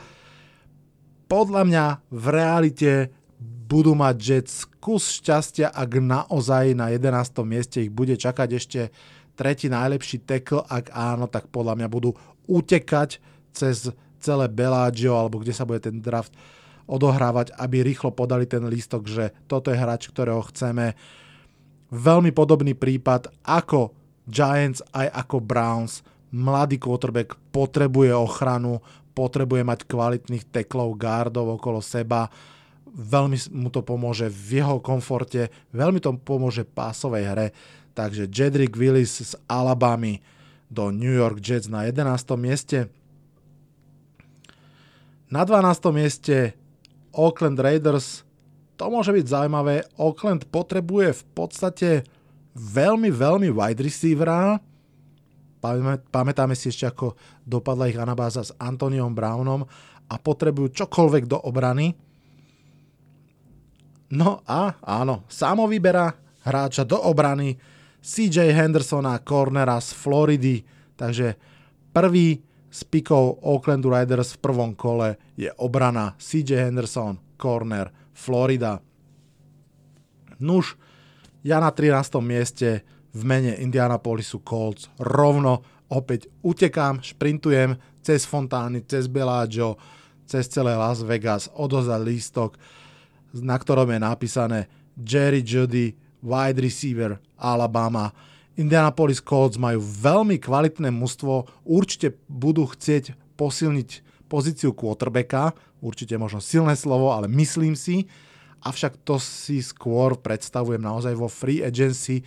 Podľa 1.29 1.61
mňa 1.65 1.85
v 2.13 2.25
realite 2.29 2.91
budú 3.65 3.97
mať 3.97 4.15
Jets 4.21 4.55
kus 4.77 5.23
šťastia, 5.23 5.73
ak 5.73 5.97
naozaj 5.97 6.77
na 6.77 6.93
11. 6.93 7.41
mieste 7.47 7.81
ich 7.81 7.91
bude 7.93 8.13
čakať 8.13 8.49
ešte 8.53 8.81
tretí 9.33 9.65
najlepší 9.71 10.21
tekl, 10.29 10.61
ak 10.61 10.93
áno, 10.93 11.25
tak 11.25 11.49
podľa 11.49 11.73
mňa 11.81 11.87
budú 11.89 12.13
utekať 12.45 13.17
cez 13.49 13.89
celé 14.21 14.45
Bellagio, 14.47 15.17
alebo 15.17 15.41
kde 15.41 15.55
sa 15.55 15.65
bude 15.65 15.81
ten 15.81 15.97
draft 15.97 16.31
odohrávať, 16.85 17.55
aby 17.57 17.81
rýchlo 17.81 18.11
podali 18.11 18.45
ten 18.45 18.61
lístok, 18.67 19.07
že 19.07 19.31
toto 19.47 19.71
je 19.71 19.79
hráč, 19.79 20.11
ktorého 20.11 20.43
chceme 20.51 20.93
veľmi 21.93 22.33
podobný 22.33 22.73
prípad 22.73 23.29
ako 23.45 23.93
Giants 24.25 24.81
aj 24.89 25.13
ako 25.13 25.37
Browns. 25.37 26.01
Mladý 26.33 26.81
quarterback 26.81 27.37
potrebuje 27.53 28.09
ochranu, 28.09 28.81
potrebuje 29.13 29.61
mať 29.61 29.85
kvalitných 29.85 30.49
teklov, 30.49 30.97
gardov 30.97 31.61
okolo 31.61 31.77
seba. 31.85 32.33
Veľmi 32.89 33.37
mu 33.53 33.69
to 33.69 33.85
pomôže 33.85 34.25
v 34.33 34.65
jeho 34.65 34.81
komforte, 34.81 35.53
veľmi 35.69 36.01
to 36.01 36.17
pomôže 36.17 36.65
pásovej 36.65 37.23
hre. 37.29 37.47
Takže 37.93 38.25
Jedrick 38.25 38.73
Willis 38.73 39.21
z 39.21 39.37
Alabamy 39.45 40.17
do 40.73 40.89
New 40.89 41.13
York 41.13 41.37
Jets 41.37 41.69
na 41.69 41.85
11. 41.85 42.09
mieste. 42.41 42.89
Na 45.29 45.45
12. 45.45 45.93
mieste 45.93 46.57
Oakland 47.13 47.61
Raiders 47.61 48.25
to 48.73 48.89
môže 48.89 49.13
byť 49.13 49.25
zaujímavé. 49.29 49.85
Oakland 50.01 50.49
potrebuje 50.49 51.13
v 51.13 51.23
podstate 51.37 51.89
veľmi, 52.57 53.09
veľmi 53.13 53.49
wide 53.53 53.81
receivera. 53.81 54.57
Pamätáme 56.09 56.57
si 56.57 56.73
ešte, 56.73 56.89
ako 56.89 57.15
dopadla 57.45 57.87
ich 57.87 57.95
anabáza 57.95 58.43
s 58.43 58.51
Antoniom 58.59 59.15
Brownom 59.15 59.63
a 60.09 60.15
potrebujú 60.19 60.73
čokoľvek 60.83 61.23
do 61.29 61.37
obrany. 61.39 61.95
No 64.13 64.43
a 64.45 64.77
áno, 64.83 65.25
samo 65.31 65.65
vyberá 65.65 66.11
hráča 66.43 66.83
do 66.83 66.99
obrany 66.99 67.55
CJ 68.03 68.51
Hendersona, 68.51 69.23
cornera 69.23 69.79
z 69.79 69.95
Floridy. 69.95 70.61
Takže 70.99 71.39
prvý 71.95 72.43
z 72.67 72.79
pikov 72.89 73.39
Oaklandu 73.41 73.93
Riders 73.93 74.35
v 74.35 74.41
prvom 74.43 74.71
kole 74.75 75.15
je 75.39 75.47
obrana 75.61 76.17
CJ 76.19 76.67
Henderson, 76.69 77.21
corner 77.39 78.02
Florida. 78.13 78.79
Nuž, 80.39 80.77
ja 81.43 81.59
na 81.59 81.69
13. 81.69 82.21
mieste 82.23 82.87
v 83.13 83.21
mene 83.27 83.53
Indianapolisu 83.59 84.41
Colts 84.41 84.89
rovno 84.97 85.61
opäť 85.91 86.31
utekám, 86.41 87.03
šprintujem 87.03 87.77
cez 88.01 88.25
Fontány, 88.25 88.81
cez 88.89 89.05
Bellagio, 89.05 89.77
cez 90.25 90.49
celé 90.49 90.73
Las 90.73 91.05
Vegas, 91.05 91.51
odozad 91.53 92.01
lístok, 92.01 92.57
na 93.37 93.57
ktorom 93.57 93.93
je 93.93 93.99
napísané 94.01 94.59
Jerry 94.97 95.45
Judy, 95.45 95.93
wide 96.23 96.61
receiver 96.63 97.19
Alabama. 97.37 98.09
Indianapolis 98.55 99.19
Colts 99.19 99.57
majú 99.57 99.81
veľmi 99.81 100.37
kvalitné 100.37 100.93
mužstvo, 100.93 101.65
určite 101.65 102.15
budú 102.29 102.69
chcieť 102.69 103.17
posilniť 103.35 104.12
pozíciu 104.33 104.73
quarterbacka, 104.73 105.53
určite 105.77 106.17
možno 106.17 106.41
silné 106.41 106.73
slovo, 106.73 107.13
ale 107.13 107.29
myslím 107.29 107.77
si, 107.77 108.09
avšak 108.65 109.05
to 109.05 109.21
si 109.21 109.61
skôr 109.61 110.17
predstavujem 110.17 110.81
naozaj 110.81 111.13
vo 111.13 111.29
free 111.29 111.61
agency, 111.61 112.25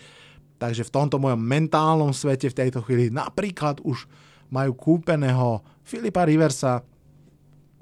takže 0.62 0.86
v 0.86 0.94
tomto 0.94 1.18
mojom 1.18 1.42
mentálnom 1.42 2.14
svete 2.14 2.46
v 2.46 2.58
tejto 2.62 2.86
chvíli 2.86 3.10
napríklad 3.10 3.82
už 3.82 4.06
majú 4.54 4.78
kúpeného 4.78 5.66
Filipa 5.82 6.22
Riversa 6.22 6.86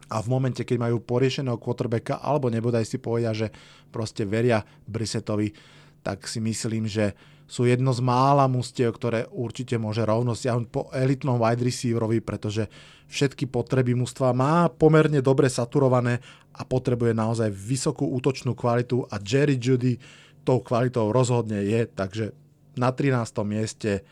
a 0.09 0.17
v 0.25 0.31
momente, 0.33 0.65
keď 0.65 0.89
majú 0.89 1.05
poriešeného 1.05 1.61
quarterbacka 1.61 2.25
alebo 2.25 2.49
nebodaj 2.49 2.89
si 2.89 2.97
povedia, 2.97 3.37
že 3.37 3.53
proste 3.93 4.25
veria 4.25 4.65
Brisetovi, 4.89 5.53
tak 6.01 6.25
si 6.25 6.41
myslím, 6.41 6.89
že 6.89 7.13
sú 7.45 7.69
jedno 7.69 7.93
z 7.93 8.01
mála 8.01 8.49
mustiev, 8.49 8.97
ktoré 8.97 9.29
určite 9.29 9.77
môže 9.77 10.01
rovno 10.03 10.33
siahnuť 10.33 10.69
po 10.73 10.89
elitnom 10.97 11.37
wide 11.37 11.61
receiverovi, 11.61 12.25
pretože 12.25 12.69
všetky 13.09 13.47
potreby 13.53 13.93
mužstva 13.93 14.33
má 14.33 14.73
pomerne 14.73 15.21
dobre 15.21 15.53
saturované 15.53 16.25
a 16.57 16.65
potrebuje 16.65 17.13
naozaj 17.13 17.53
vysokú 17.53 18.09
útočnú 18.17 18.57
kvalitu 18.57 19.05
a 19.13 19.21
Jerry 19.21 19.61
Judy 19.61 20.01
tou 20.45 20.61
kvalitou 20.61 21.13
rozhodne 21.13 21.65
je, 21.65 21.85
takže 21.89 22.33
na 22.77 22.93
13. 22.93 23.17
mieste 23.45 24.05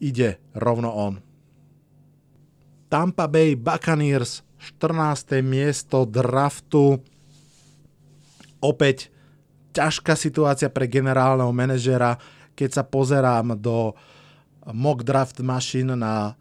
ide 0.00 0.40
rovno 0.56 0.90
on. 0.92 1.14
Tampa 2.88 3.28
Bay 3.28 3.52
Buccaneers 3.52 4.44
14. 4.80 5.44
miesto 5.44 6.08
draftu 6.08 6.98
opäť 8.58 9.12
ťažká 9.76 10.18
situácia 10.18 10.66
pre 10.72 10.90
generálneho 10.90 11.52
manažera 11.54 12.18
keď 12.58 12.70
sa 12.74 12.82
pozerám 12.82 13.54
do 13.54 13.94
mock 14.74 15.06
draft 15.06 15.38
machine 15.38 15.94
na 15.94 16.34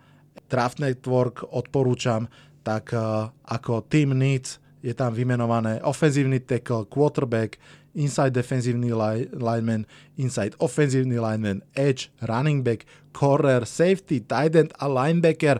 Draft 0.49 0.81
Network, 0.81 1.45
odporúčam, 1.45 2.25
tak 2.65 2.95
uh, 2.95 3.29
ako 3.45 3.85
team 3.85 4.17
needs 4.17 4.57
je 4.81 4.95
tam 4.95 5.11
vymenované 5.11 5.83
offenzívny 5.83 6.39
tackle, 6.39 6.87
quarterback, 6.87 7.59
inside 7.97 8.31
defensívny 8.31 8.93
li- 8.93 9.27
lineman, 9.33 9.83
inside 10.15 10.55
offenzívny 10.61 11.19
lineman, 11.19 11.65
edge, 11.75 12.13
running 12.23 12.63
back, 12.63 12.85
corner, 13.11 13.65
safety, 13.65 14.21
tight 14.23 14.55
end 14.55 14.71
a 14.77 14.85
linebacker. 14.87 15.59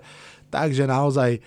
Takže 0.54 0.88
naozaj 0.88 1.42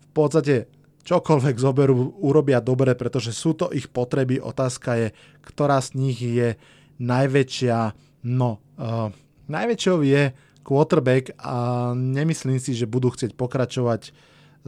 v 0.00 0.08
podstate 0.10 0.66
čokoľvek 1.06 1.56
zoberú, 1.60 2.16
urobia 2.24 2.58
dobre, 2.58 2.96
pretože 2.96 3.30
sú 3.36 3.54
to 3.54 3.70
ich 3.70 3.86
potreby. 3.86 4.40
Otázka 4.40 4.96
je, 4.96 5.08
ktorá 5.44 5.78
z 5.78 5.90
nich 5.94 6.18
je 6.18 6.56
najväčšia 6.98 8.09
No, 8.20 8.60
uh, 8.76 9.08
najväčšou 9.48 10.04
je 10.04 10.32
quarterback 10.60 11.32
a 11.40 11.90
nemyslím 11.96 12.60
si, 12.60 12.76
že 12.76 12.84
budú 12.84 13.10
chcieť 13.10 13.32
pokračovať 13.32 14.12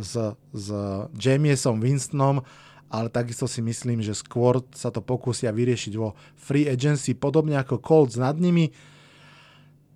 s, 0.01 0.13
s 0.57 0.67
Jamiesom 1.13 1.85
Winstonom 1.85 2.41
ale 2.93 3.09
takisto 3.09 3.49
si 3.49 3.65
myslím, 3.65 4.05
že 4.05 4.13
skôr 4.13 4.61
sa 4.77 4.93
to 4.93 5.01
pokúsia 5.01 5.49
vyriešiť 5.49 5.93
vo 5.97 6.13
free 6.37 6.69
agency, 6.69 7.17
podobne 7.17 7.57
ako 7.57 7.81
Colts 7.81 8.21
nad 8.21 8.37
nimi. 8.37 8.69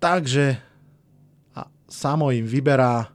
Takže 0.01 0.57
a 1.53 1.69
samo 1.85 2.33
im 2.33 2.49
vyberá 2.49 3.13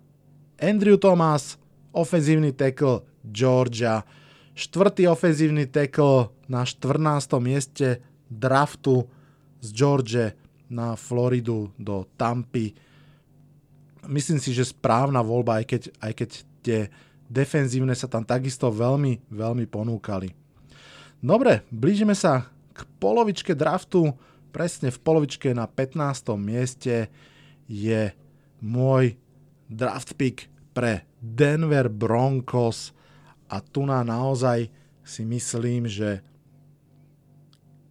Andrew 0.62 0.94
Thomas, 0.94 1.58
ofenzívny 1.90 2.54
tackle 2.54 3.02
Georgia, 3.26 4.06
štvrtý 4.54 5.10
ofenzívny 5.10 5.66
tackle 5.66 6.30
na 6.46 6.62
14. 6.62 7.42
mieste 7.42 7.98
draftu 8.30 9.10
z 9.62 9.68
George 9.70 10.34
na 10.66 10.98
Floridu 10.98 11.70
do 11.78 12.04
Tampy. 12.18 12.74
Myslím 14.10 14.42
si, 14.42 14.50
že 14.50 14.66
správna 14.66 15.22
voľba, 15.22 15.62
aj 15.62 15.66
keď, 15.70 15.82
aj 16.02 16.12
keď 16.18 16.30
tie 16.66 16.80
defenzívne 17.30 17.94
sa 17.94 18.10
tam 18.10 18.26
takisto 18.26 18.66
veľmi, 18.68 19.30
veľmi 19.30 19.64
ponúkali. 19.70 20.34
Dobre, 21.22 21.62
blížime 21.70 22.18
sa 22.18 22.50
k 22.74 22.82
polovičke 22.98 23.54
draftu. 23.54 24.10
Presne 24.50 24.90
v 24.90 24.98
polovičke 24.98 25.54
na 25.54 25.70
15. 25.70 26.34
mieste 26.36 27.06
je 27.70 28.10
môj 28.58 29.14
draft 29.70 30.18
pick 30.18 30.50
pre 30.74 31.06
Denver 31.22 31.86
Broncos 31.88 32.90
a 33.46 33.62
tu 33.62 33.86
na 33.86 34.02
naozaj 34.02 34.68
si 35.06 35.22
myslím, 35.22 35.86
že 35.86 36.24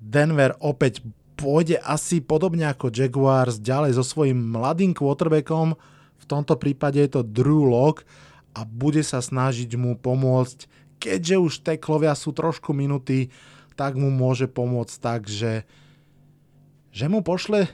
Denver 0.01 0.58
opäť 0.60 1.06
pôjde 1.42 1.82
asi 1.82 2.22
podobne 2.22 2.70
ako 2.70 2.94
Jaguars 2.94 3.58
ďalej 3.58 3.98
so 3.98 4.06
svojím 4.06 4.54
mladým 4.54 4.94
quarterbackom, 4.94 5.74
v 6.22 6.26
tomto 6.30 6.54
prípade 6.62 7.02
je 7.02 7.10
to 7.18 7.26
Drew 7.26 7.66
Lock 7.66 8.06
a 8.54 8.62
bude 8.62 9.02
sa 9.02 9.26
snažiť 9.26 9.74
mu 9.74 9.98
pomôcť, 9.98 10.70
keďže 11.02 11.36
už 11.42 11.54
teklovia 11.66 12.14
sú 12.14 12.30
trošku 12.30 12.78
minutí, 12.78 13.34
tak 13.74 13.98
mu 13.98 14.14
môže 14.14 14.46
pomôcť 14.46 14.96
tak, 15.02 15.26
že, 15.26 15.66
že 16.94 17.10
mu 17.10 17.26
pošle 17.26 17.66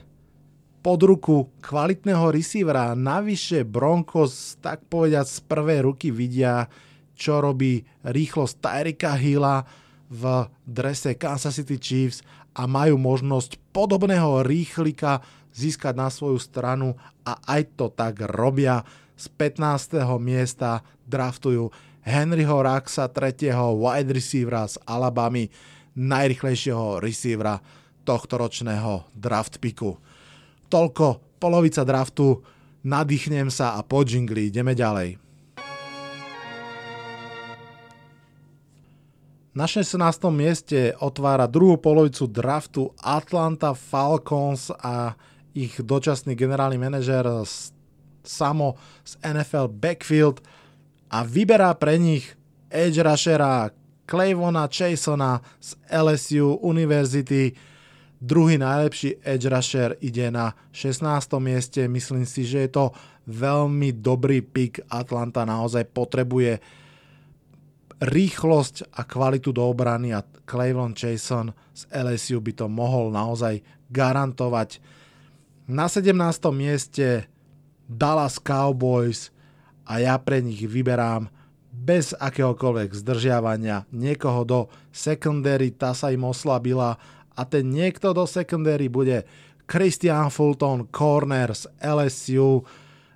pod 0.80 1.04
ruku 1.04 1.52
kvalitného 1.60 2.32
receivera. 2.32 2.96
Navyše 2.96 3.68
Broncos, 3.68 4.56
tak 4.64 4.88
povediať, 4.88 5.26
z 5.28 5.38
prvej 5.44 5.80
ruky 5.84 6.08
vidia, 6.08 6.72
čo 7.12 7.44
robí 7.44 7.84
rýchlosť 8.06 8.54
Tyrika 8.62 9.12
Hilla 9.18 9.66
v 10.08 10.48
drese 10.64 11.18
Kansas 11.20 11.60
City 11.60 11.76
Chiefs 11.76 12.24
a 12.58 12.66
majú 12.66 12.98
možnosť 12.98 13.54
podobného 13.70 14.42
rýchlika 14.42 15.22
získať 15.54 15.94
na 15.94 16.10
svoju 16.10 16.42
stranu 16.42 16.98
a 17.22 17.38
aj 17.46 17.78
to 17.78 17.86
tak 17.94 18.18
robia 18.26 18.82
z 19.14 19.30
15. 19.30 20.02
miesta 20.18 20.82
draftujú 21.06 21.70
Henryho 22.02 22.58
Raxa, 22.58 23.06
tretieho 23.10 23.78
wide 23.78 24.10
receivera 24.10 24.66
z 24.66 24.78
Alabamy, 24.82 25.50
najrychlejšieho 25.94 26.98
receivera 26.98 27.62
tohto 28.02 28.38
ročného 28.38 29.06
draft 29.14 29.62
picku. 29.62 29.98
Toľko, 30.66 31.38
polovica 31.38 31.86
draftu, 31.86 32.42
nadýchnem 32.86 33.50
sa 33.52 33.76
a 33.76 33.84
po 33.86 34.02
džingli 34.02 34.50
ideme 34.50 34.72
ďalej. 34.74 35.27
Na 39.58 39.66
16. 39.66 39.98
mieste 40.30 40.94
otvára 41.02 41.50
druhú 41.50 41.82
polovicu 41.82 42.30
draftu 42.30 42.94
Atlanta 43.02 43.74
Falcons 43.74 44.70
a 44.70 45.18
ich 45.50 45.82
dočasný 45.82 46.38
generálny 46.38 46.78
manažer 46.78 47.26
samo 48.22 48.78
z 49.02 49.18
NFL 49.18 49.66
backfield 49.66 50.38
a 51.10 51.26
vyberá 51.26 51.74
pre 51.74 51.98
nich 51.98 52.38
edge 52.70 53.02
rushera 53.02 53.74
Clayvona 54.06 54.70
Chasona 54.70 55.42
z 55.58 55.74
LSU 55.90 56.62
University. 56.62 57.50
Druhý 58.22 58.62
najlepší 58.62 59.26
edge 59.26 59.50
rusher 59.50 59.98
ide 59.98 60.30
na 60.30 60.54
16. 60.70 61.02
mieste. 61.42 61.90
Myslím 61.90 62.22
si, 62.30 62.46
že 62.46 62.70
je 62.70 62.78
to 62.78 62.84
veľmi 63.26 63.90
dobrý 63.98 64.38
pick. 64.38 64.86
Atlanta 64.86 65.42
naozaj 65.42 65.82
potrebuje 65.90 66.62
rýchlosť 67.98 68.94
a 68.94 69.02
kvalitu 69.02 69.50
do 69.50 69.66
obrany 69.66 70.14
a 70.14 70.22
Clayvon 70.46 70.94
Chason 70.94 71.50
z 71.74 71.82
LSU 71.90 72.38
by 72.38 72.52
to 72.54 72.66
mohol 72.70 73.10
naozaj 73.10 73.58
garantovať. 73.90 74.78
Na 75.66 75.90
17. 75.90 76.14
mieste 76.54 77.26
Dallas 77.90 78.38
Cowboys 78.38 79.34
a 79.88 79.98
ja 79.98 80.14
pre 80.20 80.44
nich 80.44 80.62
vyberám 80.62 81.28
bez 81.78 82.12
akéhokoľvek 82.16 82.90
zdržiavania 82.92 83.86
niekoho 83.94 84.42
do 84.42 84.60
secondary, 84.90 85.70
tá 85.70 85.94
sa 85.94 86.10
im 86.10 86.26
oslabila 86.26 86.98
a 87.38 87.42
ten 87.46 87.70
niekto 87.70 88.10
do 88.10 88.26
secondary 88.26 88.90
bude 88.90 89.22
Christian 89.68 90.32
Fulton, 90.32 90.88
corner 90.88 91.52
z 91.52 91.68
LSU, 91.78 92.64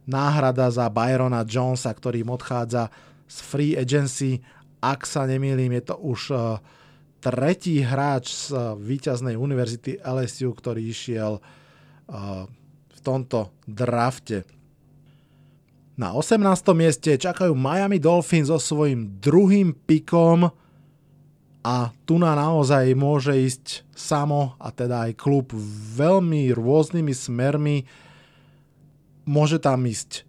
náhrada 0.05 0.69
za 0.69 0.87
Byrona 0.93 1.43
Jonesa, 1.49 1.91
ktorý 1.91 2.23
odchádza 2.29 2.93
z 3.25 3.37
free 3.41 3.75
agency. 3.75 4.45
Ak 4.83 5.07
sa 5.07 5.31
nemýlim, 5.31 5.71
je 5.79 5.83
to 5.87 5.97
už 6.03 6.21
uh, 6.35 6.59
tretí 7.23 7.79
hráč 7.87 8.35
z 8.35 8.47
uh, 8.51 8.75
víťaznej 8.75 9.39
univerzity 9.39 10.03
LSU, 10.03 10.51
ktorý 10.51 10.91
išiel 10.91 11.39
uh, 11.39 12.45
v 12.91 12.99
tomto 13.07 13.55
drafte. 13.63 14.43
Na 15.95 16.19
18. 16.19 16.43
mieste 16.75 17.15
čakajú 17.15 17.55
Miami 17.55 18.03
Dolphins 18.03 18.51
so 18.51 18.59
svojím 18.59 19.23
druhým 19.23 19.71
pikom 19.87 20.51
a 21.63 21.95
tu 22.03 22.19
na 22.19 22.35
naozaj 22.35 22.91
môže 22.99 23.39
ísť 23.39 23.87
samo 23.95 24.59
a 24.59 24.75
teda 24.75 25.07
aj 25.07 25.13
klub 25.15 25.55
veľmi 25.95 26.51
rôznymi 26.51 27.15
smermi. 27.15 27.87
Môže 29.31 29.63
tam 29.63 29.87
ísť 29.87 30.27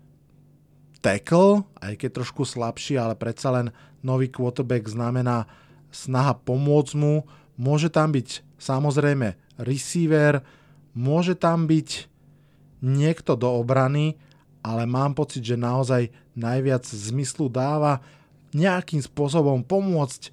tackle, 1.01 1.65
aj 1.81 1.97
keď 1.97 2.21
trošku 2.21 2.45
slabší, 2.45 3.01
ale 3.01 3.17
predsa 3.17 3.49
len 3.49 3.73
nový 4.03 4.27
quarterback 4.29 4.85
znamená 4.85 5.47
snaha 5.89 6.35
pomôcť 6.35 6.93
mu. 6.99 7.23
Môže 7.55 7.87
tam 7.87 8.11
byť 8.11 8.43
samozrejme 8.59 9.33
receiver, 9.57 10.43
môže 10.93 11.33
tam 11.39 11.65
byť 11.65 12.11
niekto 12.83 13.39
do 13.39 13.47
obrany, 13.47 14.19
ale 14.59 14.83
mám 14.83 15.15
pocit, 15.15 15.43
že 15.43 15.55
naozaj 15.55 16.11
najviac 16.35 16.83
zmyslu 16.83 17.47
dáva 17.47 18.03
nejakým 18.53 19.01
spôsobom 19.01 19.63
pomôcť 19.65 20.29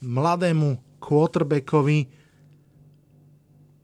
mladému 0.00 0.80
quarterbackovi. 1.02 2.08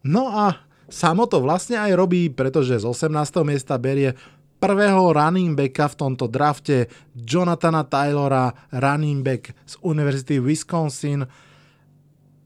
No 0.07 0.31
a 0.31 0.63
samo 0.87 1.27
to 1.27 1.43
vlastne 1.43 1.77
aj 1.77 1.93
robí, 1.99 2.31
pretože 2.31 2.83
z 2.83 2.87
18. 2.87 3.11
miesta 3.43 3.75
berie 3.77 4.15
prvého 4.57 5.13
running 5.13 5.55
backa 5.55 5.93
v 5.93 5.99
tomto 5.99 6.27
drafte 6.27 6.89
Jonathana 7.13 7.85
Taylora, 7.85 8.53
running 8.73 9.21
back 9.21 9.53
z 9.69 9.75
Univerzity 9.85 10.41
Wisconsin. 10.41 11.25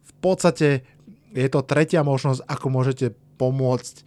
V 0.02 0.12
podstate 0.18 0.84
je 1.30 1.48
to 1.48 1.62
tretia 1.62 2.02
možnosť, 2.02 2.44
ako 2.46 2.66
môžete 2.68 3.06
pomôcť 3.38 4.04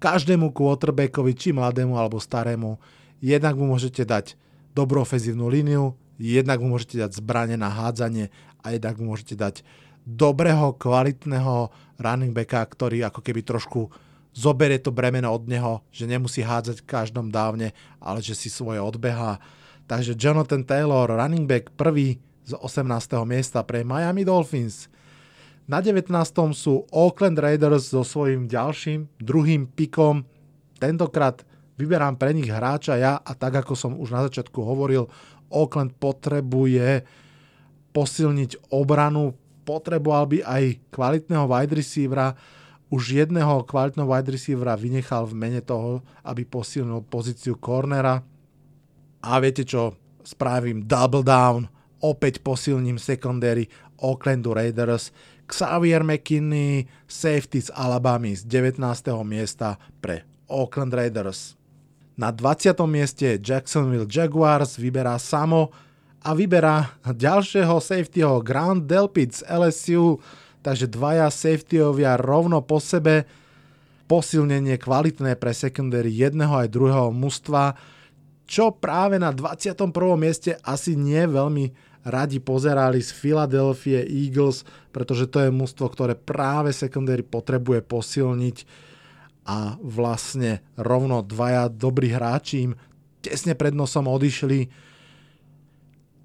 každému 0.00 0.52
quarterbackovi, 0.52 1.32
či 1.32 1.56
mladému 1.56 1.96
alebo 1.96 2.20
starému, 2.20 2.76
jednak 3.20 3.56
mu 3.56 3.72
môžete 3.72 4.04
dať 4.04 4.36
dobrú 4.76 5.00
ofenzívnu 5.00 5.48
líniu, 5.48 5.96
jednak 6.20 6.60
mu 6.60 6.76
môžete 6.76 7.00
dať 7.00 7.16
zbranie 7.16 7.56
na 7.56 7.72
hádzanie 7.72 8.28
a 8.60 8.76
jednak 8.76 9.00
mu 9.00 9.12
môžete 9.12 9.36
dať 9.36 9.64
dobrého, 10.04 10.76
kvalitného 10.76 11.72
running 11.98 12.36
backa, 12.36 12.60
ktorý 12.62 13.08
ako 13.08 13.20
keby 13.24 13.40
trošku 13.42 13.88
zoberie 14.36 14.76
to 14.76 14.92
bremeno 14.92 15.32
od 15.32 15.48
neho, 15.48 15.80
že 15.88 16.04
nemusí 16.04 16.44
hádzať 16.44 16.84
v 16.84 16.88
každom 16.88 17.32
dávne, 17.32 17.72
ale 17.96 18.20
že 18.20 18.36
si 18.36 18.52
svoje 18.52 18.76
odbehá. 18.76 19.40
Takže 19.88 20.12
Jonathan 20.12 20.60
Taylor, 20.60 21.08
running 21.08 21.48
back 21.48 21.72
prvý 21.72 22.20
z 22.44 22.52
18. 22.60 22.84
miesta 23.24 23.64
pre 23.64 23.80
Miami 23.80 24.28
Dolphins. 24.28 24.92
Na 25.66 25.82
19. 25.82 26.12
sú 26.54 26.86
Oakland 26.94 27.40
Raiders 27.40 27.90
so 27.90 28.06
svojím 28.06 28.46
ďalším, 28.46 29.10
druhým 29.18 29.66
pikom. 29.66 30.22
Tentokrát 30.78 31.42
vyberám 31.74 32.14
pre 32.14 32.30
nich 32.36 32.46
hráča 32.46 32.94
ja 33.00 33.18
a 33.18 33.32
tak 33.34 33.64
ako 33.64 33.74
som 33.74 33.92
už 33.98 34.14
na 34.14 34.22
začiatku 34.28 34.62
hovoril, 34.62 35.10
Oakland 35.50 35.96
potrebuje 35.98 37.02
posilniť 37.90 38.70
obranu, 38.70 39.34
potreboval 39.66 40.30
by 40.30 40.38
aj 40.44 40.62
kvalitného 40.92 41.46
wide 41.50 41.74
receivera, 41.74 42.36
už 42.86 43.26
jedného 43.26 43.66
kvalitného 43.66 44.06
wide 44.06 44.30
receivera 44.30 44.78
vynechal 44.78 45.26
v 45.26 45.34
mene 45.34 45.60
toho, 45.62 46.06
aby 46.22 46.46
posilnil 46.46 47.02
pozíciu 47.10 47.58
cornera. 47.58 48.22
A 49.26 49.30
viete 49.42 49.66
čo, 49.66 49.98
spravím 50.22 50.86
double 50.86 51.26
down, 51.26 51.66
opäť 51.98 52.38
posilním 52.42 52.98
secondary 52.98 53.66
Oaklandu 53.98 54.54
Raiders. 54.54 55.10
Xavier 55.46 56.02
McKinney, 56.02 56.90
safety 57.06 57.62
z 57.62 57.70
Alabama 57.70 58.34
z 58.34 58.42
19. 58.50 58.82
miesta 59.22 59.78
pre 60.02 60.26
Oakland 60.50 60.94
Raiders. 60.94 61.54
Na 62.18 62.34
20. 62.34 62.74
mieste 62.90 63.38
Jacksonville 63.38 64.10
Jaguars 64.10 64.74
vyberá 64.80 65.20
samo 65.22 65.70
a 66.26 66.34
vyberá 66.34 66.98
ďalšieho 67.06 67.78
safetyho 67.78 68.42
Grant 68.42 68.90
Delpit 68.90 69.38
z 69.38 69.40
LSU, 69.46 70.18
takže 70.66 70.90
dvaja 70.90 71.30
safetyovia 71.30 72.18
rovno 72.18 72.58
po 72.58 72.82
sebe, 72.82 73.22
posilnenie 74.10 74.74
kvalitné 74.82 75.38
pre 75.38 75.54
secondary 75.54 76.10
jedného 76.10 76.50
aj 76.50 76.74
druhého 76.74 77.14
mužstva, 77.14 77.78
čo 78.50 78.74
práve 78.74 79.22
na 79.22 79.30
21. 79.30 79.78
mieste 80.18 80.58
asi 80.66 80.98
nie 80.98 81.22
veľmi 81.22 81.70
radi 82.06 82.38
pozerali 82.38 83.02
z 83.02 83.10
Philadelphia 83.14 84.02
Eagles, 84.06 84.66
pretože 84.90 85.26
to 85.30 85.42
je 85.42 85.50
mužstvo, 85.54 85.86
ktoré 85.90 86.14
práve 86.14 86.70
secondary 86.70 87.22
potrebuje 87.22 87.82
posilniť 87.82 88.56
a 89.46 89.78
vlastne 89.78 90.62
rovno 90.78 91.22
dvaja 91.22 91.70
dobrí 91.70 92.10
hráči 92.10 92.70
im 92.70 92.72
tesne 93.22 93.54
pred 93.58 93.74
nosom 93.74 94.06
odišli. 94.06 94.70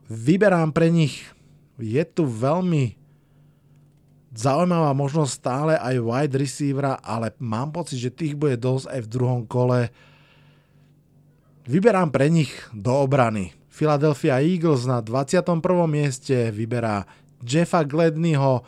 Vyberám 0.09 0.73
pre 0.73 0.93
nich, 0.93 1.25
je 1.81 2.01
tu 2.05 2.29
veľmi 2.29 3.00
zaujímavá 4.31 4.95
možnosť 4.95 5.31
stále 5.31 5.73
aj 5.75 5.95
wide 5.99 6.35
receivera, 6.39 6.95
ale 7.03 7.35
mám 7.39 7.75
pocit, 7.75 7.99
že 7.99 8.15
tých 8.15 8.35
bude 8.35 8.55
dosť 8.55 8.87
aj 8.87 8.99
v 9.03 9.11
druhom 9.11 9.41
kole. 9.43 9.91
Vyberám 11.67 12.09
pre 12.09 12.31
nich 12.31 12.51
do 12.71 12.95
obrany. 12.95 13.51
Philadelphia 13.71 14.43
Eagles 14.43 14.83
na 14.87 14.99
21. 14.99 15.63
mieste 15.87 16.51
vyberá 16.51 17.07
Jeffa 17.43 17.83
Gledneyho, 17.87 18.63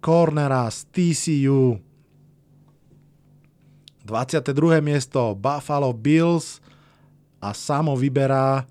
cornera 0.00 0.68
z 0.70 0.88
TCU. 0.92 1.78
22. 4.08 4.80
miesto 4.80 5.36
Buffalo 5.36 5.92
Bills 5.92 6.64
a 7.44 7.52
samo 7.52 7.92
vyberá 7.92 8.64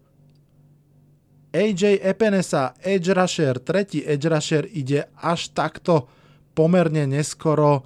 AJ 1.53 2.01
Epenesa, 2.03 2.73
edge 2.81 3.13
rusher, 3.13 3.61
tretí 3.61 4.01
edge 4.01 4.27
rusher 4.27 4.65
ide 4.73 5.05
až 5.15 5.53
takto 5.53 6.09
pomerne 6.57 7.05
neskoro, 7.05 7.85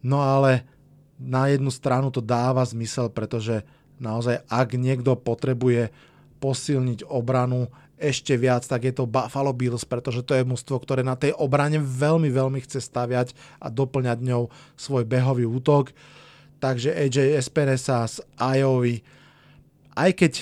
no 0.00 0.24
ale 0.24 0.64
na 1.20 1.52
jednu 1.52 1.68
stranu 1.68 2.08
to 2.08 2.24
dáva 2.24 2.64
zmysel, 2.64 3.12
pretože 3.12 3.60
naozaj 4.00 4.40
ak 4.48 4.68
niekto 4.80 5.12
potrebuje 5.20 5.92
posilniť 6.40 7.04
obranu 7.04 7.68
ešte 7.96 8.36
viac, 8.36 8.64
tak 8.64 8.84
je 8.84 8.92
to 8.92 9.08
Buffalo 9.08 9.56
Bills, 9.56 9.88
pretože 9.88 10.20
to 10.24 10.36
je 10.36 10.44
mužstvo, 10.44 10.76
ktoré 10.80 11.00
na 11.00 11.16
tej 11.16 11.32
obrane 11.32 11.80
veľmi, 11.80 12.28
veľmi 12.28 12.60
chce 12.60 12.84
staviať 12.84 13.32
a 13.56 13.72
doplňať 13.72 14.20
ňou 14.20 14.52
svoj 14.76 15.08
behový 15.08 15.48
útok. 15.48 15.96
Takže 16.60 16.92
AJ 16.92 17.40
Esperesa 17.40 18.04
z 18.04 18.20
Iowa, 18.36 19.00
aj 19.96 20.10
keď 20.12 20.32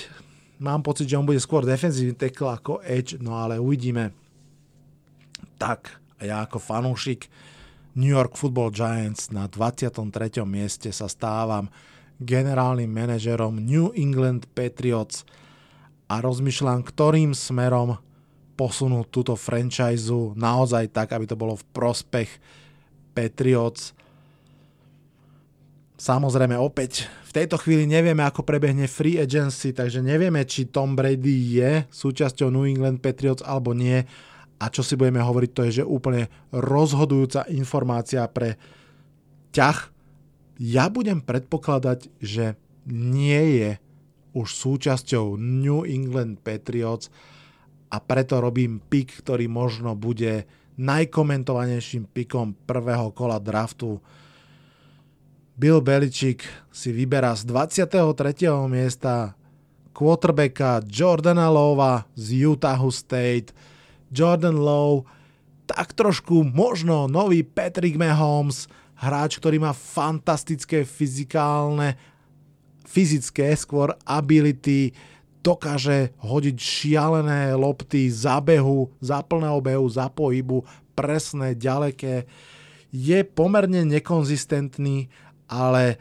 mám 0.59 0.83
pocit, 0.83 1.07
že 1.07 1.15
on 1.15 1.27
bude 1.27 1.39
skôr 1.39 1.63
defenzívny 1.63 2.15
tackle 2.15 2.51
ako 2.51 2.83
edge, 2.83 3.15
no 3.23 3.39
ale 3.39 3.55
uvidíme. 3.55 4.11
Tak, 5.55 5.95
ja 6.19 6.43
ako 6.43 6.59
fanúšik 6.59 7.31
New 7.95 8.11
York 8.11 8.35
Football 8.35 8.75
Giants 8.75 9.31
na 9.31 9.47
23. 9.47 10.03
mieste 10.43 10.91
sa 10.91 11.07
stávam 11.07 11.71
generálnym 12.19 12.91
manažerom 12.91 13.57
New 13.57 13.95
England 13.95 14.51
Patriots– 14.51 15.23
a 16.05 16.21
rozmýšľam, 16.21 16.85
ktorým 16.85 17.33
smerom 17.33 17.97
posunúť 18.55 19.05
túto 19.11 19.33
franchise 19.35 20.07
naozaj 20.37 20.93
tak, 20.93 21.11
aby 21.11 21.25
to 21.27 21.35
bolo 21.35 21.57
v 21.57 21.67
prospech 21.75 22.29
Patriots. 23.11 23.91
Samozrejme 25.95 26.55
opäť 26.59 27.07
v 27.27 27.31
tejto 27.35 27.59
chvíli 27.59 27.87
nevieme, 27.87 28.23
ako 28.23 28.43
prebehne 28.47 28.87
free 28.87 29.19
agency, 29.19 29.75
takže 29.75 30.03
nevieme, 30.03 30.43
či 30.43 30.71
Tom 30.71 30.95
Brady 30.95 31.59
je 31.59 31.71
súčasťou 31.89 32.51
New 32.51 32.67
England 32.67 32.99
Patriots 33.03 33.43
alebo 33.43 33.71
nie. 33.75 34.03
A 34.55 34.71
čo 34.71 34.81
si 34.81 34.95
budeme 34.95 35.19
hovoriť, 35.19 35.49
to 35.51 35.61
je, 35.67 35.71
že 35.81 35.85
úplne 35.87 36.31
rozhodujúca 36.55 37.43
informácia 37.51 38.23
pre 38.31 38.55
ťah. 39.51 39.91
Ja 40.63 40.87
budem 40.87 41.19
predpokladať, 41.19 42.07
že 42.23 42.55
nie 42.87 43.59
je 43.59 43.71
už 44.35 44.47
súčasťou 44.51 45.35
New 45.39 45.83
England 45.87 46.39
Patriots 46.43 47.11
a 47.91 47.99
preto 48.03 48.43
robím 48.43 48.83
pick, 48.83 49.23
ktorý 49.23 49.47
možno 49.47 49.95
bude 49.95 50.47
najkomentovanejším 50.75 52.11
pikom 52.11 52.51
prvého 52.67 53.15
kola 53.15 53.39
draftu. 53.39 54.03
Bill 55.55 55.79
Belichick 55.79 56.43
si 56.67 56.91
vyberá 56.91 57.31
z 57.31 57.47
23. 57.47 57.87
miesta 58.67 59.39
quarterbacka 59.95 60.83
Jordana 60.83 61.47
Lova 61.47 62.03
z 62.19 62.43
Utahu 62.43 62.91
State. 62.91 63.55
Jordan 64.15 64.55
Lowe, 64.55 65.03
tak 65.67 65.91
trošku 65.91 66.47
možno 66.47 67.11
nový 67.11 67.43
Patrick 67.43 67.99
Mahomes, 67.99 68.71
hráč, 68.95 69.35
ktorý 69.43 69.59
má 69.59 69.75
fantastické 69.75 70.87
fyzikálne 70.87 71.99
fyzické, 72.95 73.51
skôr 73.59 73.91
ability, 74.07 74.95
dokáže 75.43 76.15
hodiť 76.23 76.57
šialené 76.57 77.53
lopty 77.53 78.07
za 78.07 78.39
behu, 78.39 78.87
za 79.03 79.19
plného 79.19 79.59
behu, 79.59 79.85
za 79.91 80.07
pohybu, 80.07 80.63
presné, 80.95 81.53
ďaleké. 81.53 82.23
Je 82.89 83.19
pomerne 83.27 83.83
nekonzistentný, 83.83 85.11
ale, 85.51 85.99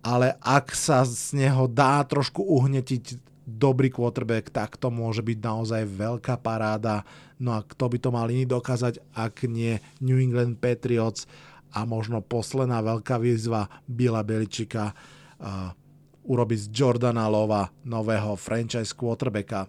ale 0.00 0.38
ak 0.38 0.70
sa 0.72 1.02
z 1.02 1.34
neho 1.44 1.66
dá 1.66 2.00
trošku 2.06 2.40
uhnetiť 2.40 3.33
dobrý 3.44 3.92
quarterback, 3.92 4.48
tak 4.48 4.80
to 4.80 4.88
môže 4.88 5.20
byť 5.20 5.38
naozaj 5.40 5.84
veľká 5.84 6.40
paráda. 6.40 7.04
No 7.36 7.52
a 7.56 7.60
kto 7.60 7.92
by 7.92 7.98
to 8.00 8.10
mal 8.10 8.26
iný 8.32 8.48
dokázať, 8.48 9.00
ak 9.12 9.44
nie 9.46 9.76
New 10.00 10.16
England 10.16 10.58
Patriots 10.64 11.28
a 11.76 11.84
možno 11.84 12.24
posledná 12.24 12.80
veľká 12.80 13.20
výzva 13.20 13.68
Bila 13.84 14.24
Beličika 14.24 14.96
urobiť 16.24 16.58
z 16.58 16.66
Jordana 16.72 17.28
Lova 17.28 17.68
nového 17.84 18.32
franchise 18.40 18.96
quarterbacka. 18.96 19.68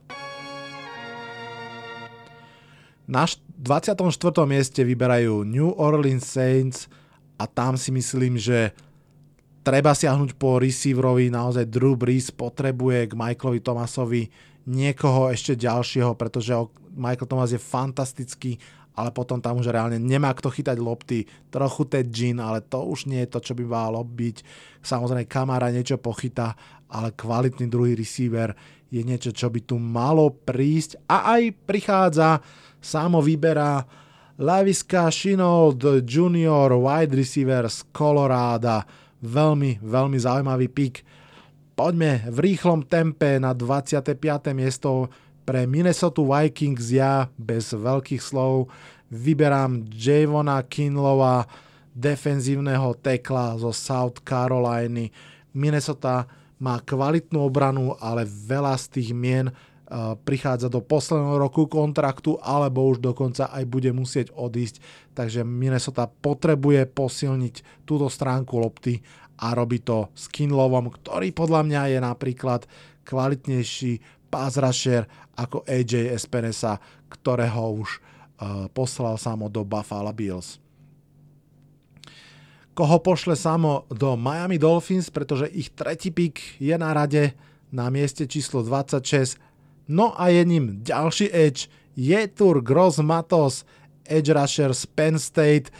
Na 3.06 3.28
24. 3.28 4.02
mieste 4.48 4.82
vyberajú 4.82 5.46
New 5.46 5.76
Orleans 5.78 6.26
Saints 6.26 6.88
a 7.36 7.46
tam 7.46 7.76
si 7.76 7.92
myslím, 7.92 8.40
že 8.40 8.72
treba 9.66 9.98
siahnuť 9.98 10.38
po 10.38 10.62
receiverovi, 10.62 11.34
naozaj 11.34 11.66
Drew 11.66 11.98
Brees 11.98 12.30
potrebuje 12.30 13.10
k 13.10 13.18
Michaelovi 13.18 13.60
Thomasovi 13.66 14.30
niekoho 14.70 15.34
ešte 15.34 15.58
ďalšieho, 15.58 16.14
pretože 16.14 16.54
Michael 16.94 17.26
Thomas 17.26 17.50
je 17.50 17.58
fantastický 17.58 18.62
ale 18.96 19.12
potom 19.12 19.44
tam 19.44 19.60
už 19.60 19.76
reálne 19.76 20.00
nemá 20.00 20.32
kto 20.32 20.48
chytať 20.48 20.80
lopty, 20.80 21.28
trochu 21.52 21.84
Ted 21.84 22.08
Jean, 22.16 22.40
ale 22.40 22.64
to 22.64 22.80
už 22.80 23.12
nie 23.12 23.28
je 23.28 23.32
to, 23.36 23.40
čo 23.44 23.54
by 23.54 23.68
malo 23.68 24.02
byť. 24.08 24.38
Samozrejme 24.80 25.28
Kamara 25.28 25.68
niečo 25.68 26.00
pochytá, 26.00 26.56
ale 26.88 27.12
kvalitný 27.12 27.68
druhý 27.68 27.94
receiver 27.94 28.56
je 28.88 29.04
niečo, 29.04 29.36
čo 29.36 29.52
by 29.52 29.60
tu 29.68 29.76
malo 29.76 30.32
prísť 30.32 31.04
a 31.12 31.36
aj 31.36 31.44
prichádza, 31.68 32.40
samo 32.80 33.20
vyberá 33.20 33.84
Laviska 34.40 35.12
Shinold 35.12 36.08
Junior 36.08 36.72
wide 36.80 37.16
receiver 37.16 37.68
z 37.68 37.88
Colorado. 37.92 39.05
Veľmi, 39.26 39.82
veľmi 39.82 40.18
zaujímavý 40.22 40.70
pik. 40.70 41.02
Poďme 41.74 42.24
v 42.30 42.38
rýchlom 42.54 42.86
tempe 42.86 43.42
na 43.42 43.52
25. 43.58 44.16
miesto 44.54 45.10
pre 45.44 45.66
Minnesota 45.66 46.22
Vikings 46.22 46.94
ja 46.94 47.28
bez 47.36 47.74
veľkých 47.74 48.22
slov 48.22 48.70
vyberám 49.10 49.86
Javona 49.94 50.62
Kinlova, 50.66 51.46
defenzívneho 51.96 52.98
tekla 53.00 53.56
zo 53.56 53.72
South 53.72 54.20
Caroliny. 54.26 55.14
Minnesota 55.56 56.28
má 56.60 56.82
kvalitnú 56.84 57.40
obranu, 57.40 57.96
ale 58.00 58.28
veľa 58.28 58.76
z 58.76 58.86
tých 59.00 59.10
mien 59.16 59.48
prichádza 60.26 60.66
do 60.66 60.82
posledného 60.82 61.38
roku 61.38 61.70
kontraktu, 61.70 62.42
alebo 62.42 62.90
už 62.90 63.06
dokonca 63.06 63.54
aj 63.54 63.64
bude 63.70 63.94
musieť 63.94 64.34
odísť. 64.34 64.82
Takže 65.14 65.46
Minnesota 65.46 66.10
potrebuje 66.10 66.90
posilniť 66.90 67.86
túto 67.86 68.10
stránku 68.10 68.58
lopty 68.58 69.06
a 69.38 69.54
robí 69.54 69.84
to 69.84 70.10
s 70.18 70.26
Kinlovom, 70.32 70.90
ktorý 70.90 71.30
podľa 71.36 71.62
mňa 71.68 71.82
je 71.94 72.00
napríklad 72.02 72.62
kvalitnejší 73.06 74.02
pass 74.34 74.58
rusher 74.58 75.06
ako 75.38 75.62
AJ 75.70 76.18
Espinesa, 76.18 76.82
ktorého 77.12 77.86
už 77.86 77.90
uh, 78.00 78.66
poslal 78.74 79.22
samo 79.22 79.52
do 79.52 79.62
Buffalo 79.62 80.10
Bills. 80.16 80.58
Koho 82.76 83.00
pošle 83.00 83.40
samo 83.40 83.88
do 83.88 84.20
Miami 84.20 84.60
Dolphins, 84.60 85.08
pretože 85.08 85.48
ich 85.48 85.72
tretí 85.72 86.12
pick 86.12 86.60
je 86.60 86.76
na 86.76 86.92
rade 86.92 87.32
na 87.72 87.88
mieste 87.88 88.28
číslo 88.28 88.64
26. 88.68 89.40
No 89.86 90.14
a 90.18 90.34
je 90.34 90.42
ním 90.46 90.82
ďalší 90.82 91.30
edge, 91.34 91.70
Jetur 91.96 92.62
Gross 92.62 93.00
Matos, 93.00 93.64
edge 94.06 94.34
rusher 94.34 94.74
z 94.74 94.84
Penn 94.92 95.16
State. 95.20 95.72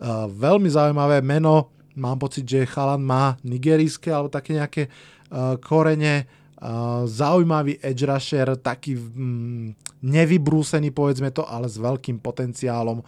Uh, 0.00 0.26
veľmi 0.26 0.66
zaujímavé 0.66 1.20
meno, 1.20 1.70
mám 1.94 2.16
pocit, 2.16 2.48
že 2.48 2.68
chalan 2.68 3.04
má 3.04 3.36
nigerijské 3.44 4.08
alebo 4.08 4.32
také 4.32 4.56
nejaké 4.56 4.82
uh, 4.88 5.60
korene 5.60 6.26
Uh, 6.60 7.08
zaujímavý 7.08 7.80
edge 7.80 8.04
rusher, 8.04 8.52
taký 8.60 8.92
mm, 8.92 9.96
nevybrúsený 10.04 10.92
povedzme 10.92 11.32
to, 11.32 11.40
ale 11.48 11.64
s 11.64 11.80
veľkým 11.80 12.20
potenciálom. 12.20 13.00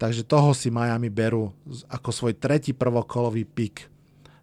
Takže 0.00 0.24
toho 0.24 0.56
si 0.56 0.72
Miami 0.72 1.12
berú 1.12 1.52
ako 1.92 2.08
svoj 2.08 2.40
tretí 2.40 2.72
prvokolový 2.72 3.44
pick. 3.44 3.84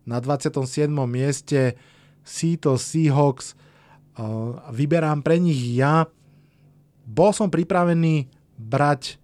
Na 0.06 0.22
27. 0.22 0.86
mieste 1.10 1.74
Seattle 2.22 2.78
Seahawks 2.78 3.58
vyberám 4.74 5.22
pre 5.22 5.38
nich 5.38 5.78
ja. 5.78 6.10
Bol 7.08 7.32
som 7.32 7.48
pripravený 7.48 8.28
brať 8.58 9.22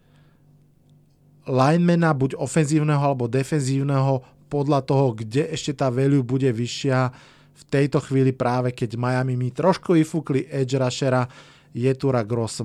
linemana, 1.49 2.15
buď 2.15 2.39
ofenzívneho 2.39 3.01
alebo 3.01 3.27
defenzívneho, 3.27 4.23
podľa 4.53 4.85
toho, 4.85 5.17
kde 5.17 5.49
ešte 5.49 5.73
tá 5.73 5.89
value 5.89 6.21
bude 6.21 6.45
vyššia 6.53 7.09
v 7.53 7.63
tejto 7.73 7.97
chvíli 8.05 8.29
práve 8.29 8.69
keď 8.69 9.01
Miami 9.01 9.33
mi 9.33 9.49
trošku 9.49 9.97
vyfúkli 9.97 10.45
edge 10.45 10.77
rushera 10.77 11.25
Jetura 11.73 12.21
Gross 12.21 12.61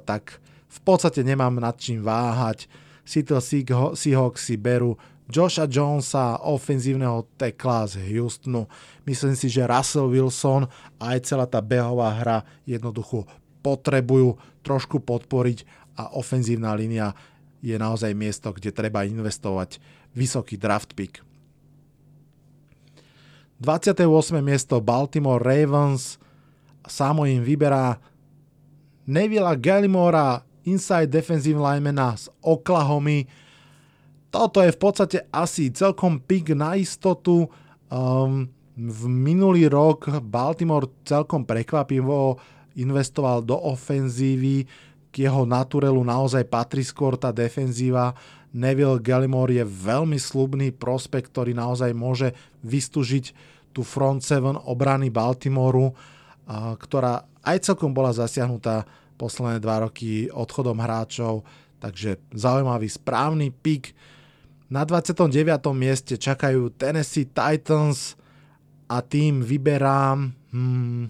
tak 0.00 0.40
v 0.66 0.78
podstate 0.80 1.20
nemám 1.20 1.60
nad 1.60 1.76
čím 1.76 2.00
váhať. 2.00 2.68
Seattle 3.04 3.44
Seahawks 3.92 4.48
si 4.48 4.56
berú 4.56 4.96
Josha 5.26 5.66
Jonesa, 5.66 6.38
ofenzívneho 6.38 7.26
tekla 7.34 7.90
z 7.90 7.98
Houstonu. 7.98 8.70
Myslím 9.02 9.34
si, 9.34 9.50
že 9.50 9.66
Russell 9.66 10.10
Wilson 10.10 10.70
a 11.02 11.18
aj 11.18 11.26
celá 11.26 11.46
tá 11.50 11.58
behová 11.58 12.14
hra 12.14 12.38
jednoducho 12.62 13.26
potrebujú 13.66 14.38
trošku 14.62 15.02
podporiť 15.02 15.66
a 15.98 16.14
ofenzívna 16.14 16.70
línia 16.78 17.10
je 17.58 17.74
naozaj 17.74 18.14
miesto, 18.14 18.54
kde 18.54 18.70
treba 18.70 19.02
investovať 19.02 19.82
vysoký 20.14 20.54
draft 20.54 20.94
pick. 20.94 21.26
28. 23.58 24.06
miesto 24.44 24.78
Baltimore 24.78 25.42
Ravens. 25.42 26.20
Samo 26.86 27.26
im 27.26 27.42
vyberá 27.42 27.98
Nevilla 29.08 29.58
Gallimora, 29.58 30.46
inside 30.62 31.10
defensive 31.10 31.58
linemana 31.58 32.14
z 32.14 32.30
Oklahoma. 32.44 33.26
Toto 34.36 34.60
je 34.60 34.68
v 34.68 34.76
podstate 34.76 35.18
asi 35.32 35.72
celkom 35.72 36.20
pick 36.20 36.52
na 36.52 36.76
istotu. 36.76 37.48
Um, 37.88 38.52
v 38.76 39.02
minulý 39.08 39.64
rok 39.72 40.12
Baltimore 40.20 40.92
celkom 41.08 41.48
prekvapivo 41.48 42.36
investoval 42.76 43.40
do 43.40 43.56
ofenzívy. 43.56 44.68
K 45.08 45.14
jeho 45.24 45.48
naturelu 45.48 45.96
naozaj 46.04 46.44
patrí 46.52 46.84
skôr 46.84 47.16
tá 47.16 47.32
defenzíva. 47.32 48.12
Neville 48.52 49.00
Gallimore 49.00 49.56
je 49.56 49.64
veľmi 49.64 50.20
slubný 50.20 50.68
prospekt, 50.68 51.32
ktorý 51.32 51.56
naozaj 51.56 51.96
môže 51.96 52.36
vystužiť 52.60 53.32
tú 53.72 53.80
front 53.88 54.20
seven 54.20 54.60
obrany 54.68 55.08
Baltimoru, 55.08 55.96
ktorá 56.76 57.24
aj 57.40 57.72
celkom 57.72 57.96
bola 57.96 58.12
zasiahnutá 58.12 58.84
posledné 59.16 59.64
dva 59.64 59.88
roky 59.88 60.28
odchodom 60.28 60.76
hráčov, 60.76 61.40
takže 61.80 62.20
zaujímavý 62.36 62.92
správny 62.92 63.48
pik. 63.48 64.12
Na 64.66 64.82
29. 64.82 65.30
mieste 65.78 66.18
čakajú 66.18 66.74
Tennessee 66.74 67.30
Titans 67.30 68.18
a 68.90 68.98
tým 68.98 69.38
vyberám 69.38 70.34
hmm, 70.50 71.06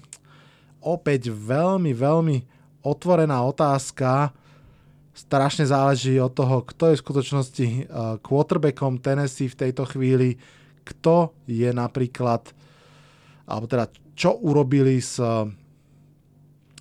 opäť 0.85 1.33
veľmi, 1.33 1.97
veľmi 1.97 2.37
otvorená 2.85 3.41
otázka 3.49 4.37
strašne 5.17 5.65
záleží 5.65 6.21
od 6.21 6.37
toho, 6.37 6.61
kto 6.69 6.93
je 6.93 6.97
v 7.01 7.05
skutočnosti 7.09 7.67
uh, 7.67 7.81
quarterbackom 8.21 9.01
Tennessee 9.01 9.49
v 9.49 9.59
tejto 9.65 9.89
chvíli, 9.89 10.37
kto 10.85 11.33
je 11.49 11.73
napríklad, 11.73 12.53
alebo 13.49 13.65
teda 13.65 13.89
čo 14.13 14.37
urobili 14.37 15.01
s 15.01 15.17
uh, 15.17 15.49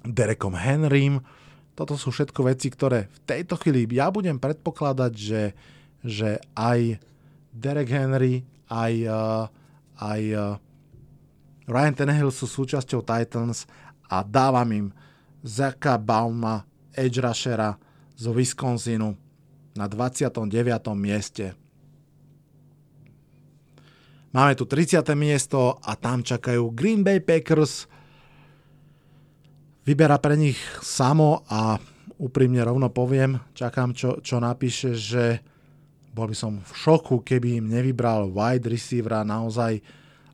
Derekom 0.03 0.59
Henrym. 0.59 1.23
Toto 1.71 1.95
sú 1.95 2.11
všetko 2.11 2.51
veci, 2.51 2.67
ktoré 2.67 3.07
v 3.07 3.19
tejto 3.23 3.55
chvíli 3.55 3.87
ja 3.95 4.11
budem 4.11 4.35
predpokladať, 4.35 5.13
že, 5.15 5.55
že 6.05 6.37
aj 6.53 7.01
Derek 7.49 7.89
Henry, 7.89 8.45
aj, 8.69 8.93
uh, 9.09 9.43
aj 9.97 10.21
uh, 10.31 10.55
Ryan 11.65 11.95
Tannehill 11.97 12.29
sú 12.29 12.45
súčasťou 12.45 13.01
Titans 13.01 13.65
a 14.05 14.21
dávam 14.21 14.69
im 14.69 14.87
Zaka 15.41 15.97
Bauma, 15.97 16.65
edge 16.93 17.17
rushera, 17.17 17.77
z 18.15 18.31
Wisconsinu 18.31 19.17
na 19.75 19.85
29. 19.91 20.47
mieste. 20.95 21.51
Máme 24.31 24.55
tu 24.55 24.67
30. 24.67 25.03
miesto 25.15 25.79
a 25.79 25.95
tam 25.95 26.19
čakajú 26.19 26.71
Green 26.75 27.03
Bay 27.07 27.23
Packers. 27.23 27.87
Vyberá 29.87 30.19
pre 30.19 30.35
nich 30.35 30.59
samo 30.83 31.43
a 31.47 31.79
úprimne 32.19 32.63
rovno 32.63 32.91
poviem, 32.91 33.39
čakám 33.55 33.95
čo, 33.95 34.19
čo 34.19 34.39
napíše, 34.39 34.95
že 34.95 35.39
bol 36.15 36.31
by 36.31 36.37
som 36.37 36.63
v 36.63 36.71
šoku, 36.71 37.19
keby 37.27 37.59
im 37.59 37.67
nevybral 37.67 38.31
wide 38.31 38.71
receivera 38.71 39.27
naozaj, 39.27 39.83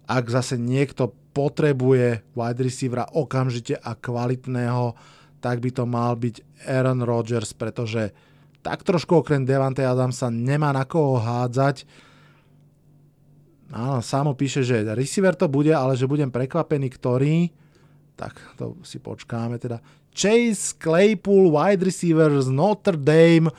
ak 0.06 0.26
zase 0.30 0.62
niekto 0.62 1.10
potrebuje 1.34 2.22
wide 2.38 2.62
receivera 2.62 3.10
okamžite 3.10 3.82
a 3.82 3.98
kvalitného, 3.98 4.94
tak 5.42 5.58
by 5.58 5.74
to 5.74 5.90
mal 5.90 6.14
byť 6.14 6.70
Aaron 6.70 7.02
Rodgers, 7.02 7.58
pretože 7.58 8.14
tak 8.62 8.86
trošku 8.86 9.26
okrem 9.26 9.42
Devante 9.42 9.82
Adamsa 9.82 10.30
nemá 10.30 10.70
na 10.70 10.86
koho 10.86 11.18
hádzať. 11.18 11.82
Áno, 13.74 14.06
samo 14.06 14.38
píše, 14.38 14.62
že 14.62 14.86
receiver 14.94 15.34
to 15.34 15.50
bude, 15.50 15.74
ale 15.74 15.98
že 15.98 16.06
budem 16.06 16.30
prekvapený, 16.30 16.94
ktorý. 16.94 17.50
Tak 18.14 18.38
to 18.62 18.78
si 18.86 19.02
počkáme 19.02 19.58
teda. 19.58 19.82
Chase 20.14 20.78
Claypool, 20.78 21.50
wide 21.50 21.82
receiver 21.82 22.30
z 22.38 22.54
Notre 22.54 23.00
Dame. 23.00 23.50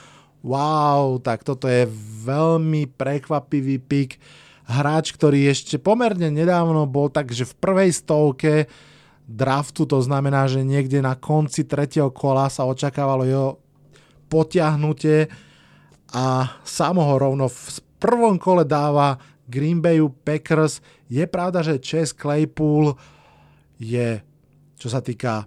Wow, 0.42 1.22
tak 1.22 1.46
toto 1.46 1.70
je 1.70 1.87
veľmi 2.26 2.90
prekvapivý 2.90 3.78
pick. 3.78 4.18
Hráč, 4.66 5.14
ktorý 5.14 5.46
ešte 5.50 5.78
pomerne 5.78 6.31
nedávno 6.31 6.87
bol 6.87 7.11
takže 7.11 7.46
v 7.46 7.59
prvej 7.59 7.90
stovke 7.94 8.66
draftu, 9.26 9.87
to 9.87 10.02
znamená, 10.02 10.50
že 10.50 10.66
niekde 10.66 10.98
na 10.98 11.14
konci 11.14 11.62
tretieho 11.62 12.11
kola 12.11 12.50
sa 12.50 12.66
očakávalo 12.66 13.22
jeho 13.26 13.48
potiahnutie 14.26 15.31
a 16.12 16.59
samo 16.66 17.07
ho 17.07 17.14
rovno 17.16 17.46
v 17.46 17.78
prvom 18.02 18.37
kole 18.37 18.66
dáva 18.66 19.16
Green 19.46 19.78
Bayu 19.78 20.11
Packers. 20.11 20.83
Je 21.07 21.22
pravda, 21.28 21.62
že 21.62 21.83
Chase 21.83 22.16
Claypool 22.16 22.98
je, 23.78 24.18
čo 24.78 24.88
sa 24.90 24.98
týka 24.98 25.46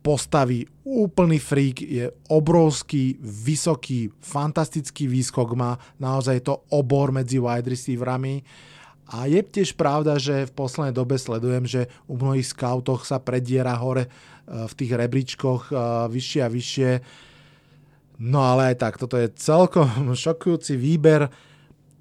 postavy, 0.00 0.64
úplný 0.84 1.36
freak, 1.36 1.84
je 1.84 2.08
obrovský, 2.32 3.20
vysoký, 3.20 4.08
fantastický 4.20 5.04
výskok, 5.06 5.52
má 5.52 5.76
naozaj 6.00 6.40
to 6.44 6.64
obor 6.72 7.12
medzi 7.12 7.36
wide 7.36 7.68
receiverami 7.68 8.40
a 9.10 9.26
je 9.26 9.42
tiež 9.42 9.74
pravda, 9.74 10.22
že 10.22 10.46
v 10.46 10.54
poslednej 10.54 10.94
dobe 10.94 11.18
sledujem, 11.18 11.66
že 11.66 11.90
u 12.06 12.14
mnohých 12.14 12.54
skautoch 12.54 13.02
sa 13.02 13.18
prediera 13.18 13.74
hore 13.74 14.06
e, 14.06 14.10
v 14.46 14.72
tých 14.78 14.92
rebríčkoch 14.94 15.62
e, 15.66 15.72
vyššie 16.14 16.40
a 16.46 16.48
vyššie. 16.48 16.90
No 18.22 18.46
ale 18.46 18.70
aj 18.70 18.76
tak, 18.78 18.94
toto 19.02 19.18
je 19.18 19.34
celkom 19.34 20.14
šokujúci 20.22 20.78
výber. 20.78 21.26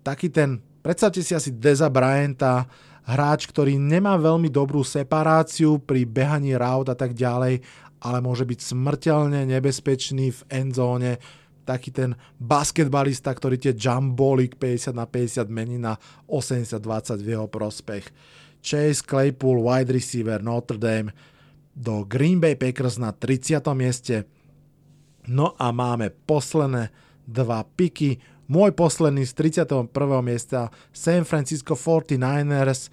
Taký 0.05 0.29
ten, 0.29 0.62
predstavte 0.85 1.25
si 1.25 1.33
asi 1.33 1.49
Deza 1.57 1.89
Bryanta, 1.89 2.69
hráč, 3.09 3.49
ktorý 3.49 3.81
nemá 3.81 4.13
veľmi 4.21 4.53
dobrú 4.53 4.85
separáciu 4.85 5.81
pri 5.81 6.05
behaní 6.05 6.53
route 6.53 6.93
a 6.93 6.97
tak 6.97 7.17
ďalej, 7.17 7.65
ale 7.99 8.23
môže 8.23 8.47
byť 8.47 8.59
smrteľne 8.59 9.43
nebezpečný 9.47 10.31
v 10.31 10.41
endzóne, 10.49 11.19
taký 11.69 11.93
ten 11.93 12.17
basketbalista, 12.41 13.29
ktorý 13.29 13.62
tie 13.62 13.77
jump 13.77 14.17
bally 14.17 14.49
50 14.49 14.97
na 14.97 15.05
50 15.05 15.45
mení 15.53 15.77
na 15.77 16.01
80-20 16.25 17.21
v 17.21 17.27
jeho 17.38 17.45
prospech. 17.45 18.09
Chase 18.65 19.05
Claypool, 19.05 19.62
wide 19.62 19.93
receiver 19.93 20.41
Notre 20.41 20.81
Dame 20.81 21.13
do 21.77 22.03
Green 22.09 22.41
Bay 22.41 22.57
Packers 22.57 22.97
na 22.97 23.13
30. 23.13 23.62
mieste. 23.77 24.25
No 25.29 25.53
a 25.62 25.69
máme 25.69 26.09
posledné 26.09 26.89
dva 27.29 27.62
piky. 27.63 28.17
Môj 28.49 28.73
posledný 28.73 29.29
z 29.29 29.62
31. 29.62 29.93
miesta 30.25 30.73
San 30.89 31.21
Francisco 31.21 31.77
49ers 31.77 32.89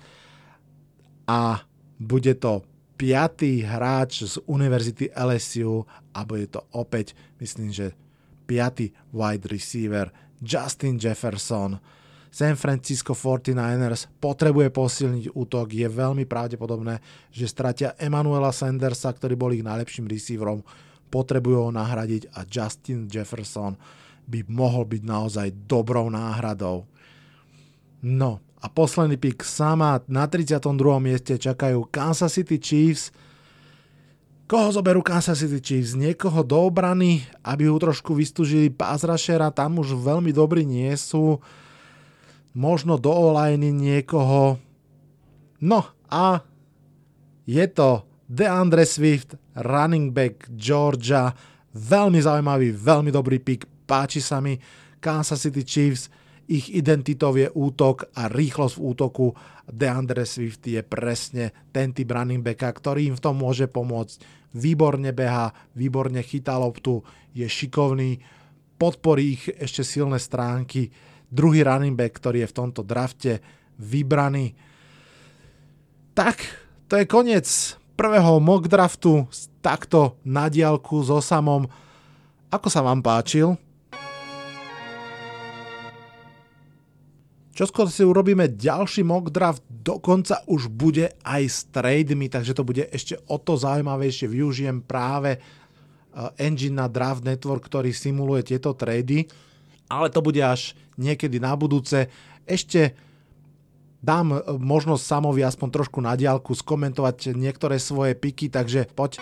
a 1.24 1.64
bude 1.96 2.36
to 2.36 2.60
piatý 2.96 3.60
hráč 3.62 4.24
z 4.24 4.40
Univerzity 4.48 5.12
LSU 5.12 5.84
a 6.16 6.24
bude 6.24 6.48
to 6.48 6.64
opäť, 6.72 7.12
myslím, 7.38 7.68
že 7.70 7.92
5. 8.48 9.12
wide 9.12 9.46
receiver 9.52 10.08
Justin 10.40 10.96
Jefferson. 10.96 11.76
San 12.32 12.56
Francisco 12.56 13.16
49ers 13.16 14.12
potrebuje 14.20 14.68
posilniť 14.68 15.24
útok. 15.32 15.72
Je 15.72 15.88
veľmi 15.88 16.28
pravdepodobné, 16.28 17.00
že 17.32 17.48
stratia 17.48 17.96
Emanuela 17.96 18.52
Sandersa, 18.52 19.08
ktorý 19.08 19.40
bol 19.40 19.56
ich 19.56 19.64
najlepším 19.64 20.04
receiverom. 20.04 20.60
Potrebujú 21.08 21.68
ho 21.68 21.70
nahradiť 21.72 22.36
a 22.36 22.44
Justin 22.44 23.08
Jefferson 23.08 23.78
by 24.26 24.44
mohol 24.52 24.84
byť 24.84 25.02
naozaj 25.06 25.48
dobrou 25.64 26.12
náhradou. 26.12 26.84
No 28.04 28.44
a 28.66 28.70
posledný 28.74 29.14
pick 29.14 29.46
sama 29.46 30.02
na 30.10 30.26
32. 30.26 30.74
mieste 30.98 31.38
čakajú 31.38 31.86
Kansas 31.86 32.34
City 32.34 32.58
Chiefs. 32.58 33.14
Koho 34.50 34.74
zoberú 34.74 35.06
Kansas 35.06 35.38
City 35.38 35.62
Chiefs? 35.62 35.94
Niekoho 35.94 36.42
do 36.42 36.66
obrany, 36.66 37.22
aby 37.46 37.70
ho 37.70 37.78
trošku 37.78 38.18
vystúžili 38.18 38.74
rushera, 39.06 39.54
tam 39.54 39.78
už 39.78 39.94
veľmi 39.94 40.34
dobrí 40.34 40.66
nie 40.66 40.90
sú. 40.98 41.38
Možno 42.58 42.98
do 42.98 43.14
olajny 43.14 43.70
niekoho. 43.70 44.58
No 45.62 45.86
a 46.10 46.42
je 47.46 47.62
to 47.70 48.02
DeAndre 48.26 48.82
Swift, 48.82 49.38
running 49.54 50.10
back 50.10 50.50
Georgia. 50.58 51.30
Veľmi 51.70 52.18
zaujímavý, 52.18 52.74
veľmi 52.74 53.14
dobrý 53.14 53.38
pick, 53.38 53.62
páči 53.86 54.18
sa 54.18 54.42
mi. 54.42 54.58
Kansas 54.98 55.46
City 55.46 55.62
Chiefs, 55.62 56.10
ich 56.46 56.70
identitou 56.70 57.34
je 57.34 57.50
útok 57.50 58.10
a 58.14 58.30
rýchlosť 58.30 58.74
v 58.78 58.82
útoku. 58.82 59.26
DeAndre 59.66 60.22
Swift 60.22 60.62
je 60.66 60.78
presne 60.86 61.50
ten 61.74 61.90
typ 61.90 62.06
running 62.14 62.42
backa, 62.42 62.70
ktorý 62.70 63.10
im 63.10 63.16
v 63.18 63.24
tom 63.24 63.42
môže 63.42 63.66
pomôcť. 63.66 64.46
Výborne 64.54 65.10
beha, 65.10 65.50
výborne 65.74 66.22
chytá 66.22 66.56
loptu, 66.56 67.02
je 67.36 67.44
šikovný, 67.44 68.22
podporí 68.78 69.36
ich 69.36 69.44
ešte 69.58 69.82
silné 69.84 70.16
stránky. 70.22 70.88
Druhý 71.26 71.66
running 71.66 71.98
back, 71.98 72.16
ktorý 72.16 72.46
je 72.46 72.50
v 72.54 72.56
tomto 72.56 72.86
drafte 72.86 73.42
vybraný. 73.76 74.54
Tak, 76.16 76.40
to 76.88 76.96
je 76.96 77.04
koniec 77.04 77.46
prvého 77.98 78.38
mock 78.40 78.70
draftu 78.70 79.26
takto 79.60 80.16
na 80.22 80.46
diálku 80.46 81.02
so 81.02 81.18
samom. 81.18 81.66
Ako 82.48 82.70
sa 82.70 82.80
vám 82.80 83.02
páčil? 83.02 83.58
Čoskoro 87.56 87.88
si 87.88 88.04
urobíme 88.04 88.52
ďalší 88.52 89.00
mock 89.00 89.32
draft, 89.32 89.64
dokonca 89.64 90.44
už 90.44 90.68
bude 90.68 91.16
aj 91.24 91.42
s 91.48 91.64
trademi, 91.72 92.28
takže 92.28 92.52
to 92.52 92.68
bude 92.68 92.84
ešte 92.92 93.16
o 93.32 93.40
to 93.40 93.56
zaujímavejšie. 93.56 94.28
Využijem 94.28 94.84
práve 94.84 95.40
eh, 95.40 95.40
engine 96.36 96.76
na 96.76 96.84
Draft 96.84 97.24
Network, 97.24 97.64
ktorý 97.64 97.96
simuluje 97.96 98.52
tieto 98.52 98.76
trady, 98.76 99.24
ale 99.88 100.12
to 100.12 100.20
bude 100.20 100.44
až 100.44 100.76
niekedy 101.00 101.40
na 101.40 101.56
budúce. 101.56 102.12
Ešte 102.44 102.92
dám 104.04 104.36
e, 104.36 104.38
možnosť 104.60 105.02
Samovi 105.02 105.42
aspoň 105.46 105.68
trošku 105.80 105.98
na 106.04 106.18
diálku 106.18 106.52
skomentovať 106.52 107.34
niektoré 107.34 107.80
svoje 107.80 108.18
piky, 108.18 108.52
takže 108.52 108.90
poď. 108.92 109.18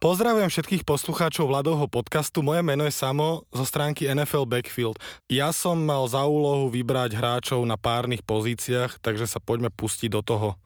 Pozdravujem 0.00 0.48
všetkých 0.48 0.88
poslucháčov 0.88 1.52
Vladovho 1.52 1.84
podcastu. 1.84 2.40
Moje 2.40 2.64
meno 2.64 2.88
je 2.88 2.94
Samo 2.96 3.44
zo 3.52 3.68
stránky 3.68 4.08
NFL 4.08 4.48
Backfield. 4.48 4.96
Ja 5.28 5.52
som 5.52 5.76
mal 5.76 6.08
za 6.08 6.24
úlohu 6.24 6.72
vybrať 6.72 7.20
hráčov 7.20 7.60
na 7.68 7.76
párnych 7.76 8.24
pozíciách, 8.24 8.96
takže 9.04 9.28
sa 9.28 9.44
poďme 9.44 9.68
pustiť 9.68 10.08
do 10.08 10.24
toho. 10.24 10.56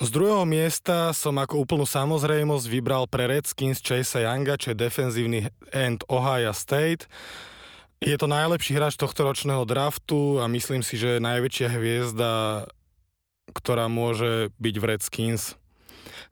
Z 0.00 0.08
druhého 0.08 0.48
miesta 0.48 1.12
som 1.12 1.36
ako 1.36 1.60
úplnú 1.60 1.84
samozrejmosť 1.84 2.64
vybral 2.72 3.04
pre 3.04 3.28
Redskins 3.28 3.84
Chase 3.84 4.24
Younga, 4.24 4.56
čo 4.56 4.72
je 4.72 4.80
defenzívny 4.80 5.52
end 5.76 6.00
Ohio 6.08 6.56
State. 6.56 7.04
Je 8.00 8.16
to 8.16 8.32
najlepší 8.32 8.80
hráč 8.80 8.96
tohto 8.96 9.28
ročného 9.28 9.68
draftu 9.68 10.40
a 10.40 10.48
myslím 10.48 10.80
si, 10.80 10.96
že 10.96 11.20
je 11.20 11.26
najväčšia 11.28 11.68
hviezda, 11.68 12.64
ktorá 13.52 13.92
môže 13.92 14.48
byť 14.56 14.74
v 14.80 14.84
Redskins. 14.88 15.52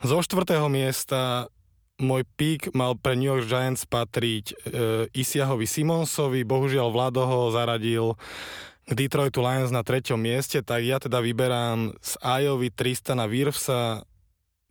Zo 0.01 0.25
štvrtého 0.25 0.65
miesta 0.73 1.53
môj 2.03 2.27
pík 2.35 2.75
mal 2.75 2.99
pre 2.99 3.15
New 3.15 3.31
York 3.31 3.47
Giants 3.47 3.87
patriť 3.87 4.45
e, 4.51 4.55
Isiahovi 5.15 5.67
Simonsovi, 5.67 6.43
bohužiaľ 6.43 6.91
Vlado 6.91 7.23
ho 7.23 7.55
zaradil 7.55 8.19
k 8.85 8.91
Detroitu 8.93 9.41
Lions 9.41 9.73
na 9.73 9.81
treťom 9.81 10.19
mieste, 10.19 10.61
tak 10.61 10.85
ja 10.85 11.01
teda 11.01 11.23
vyberám 11.25 11.97
z 12.05 12.13
Iowa 12.21 12.69
Tristana 12.75 13.25
Wirfsa. 13.25 14.05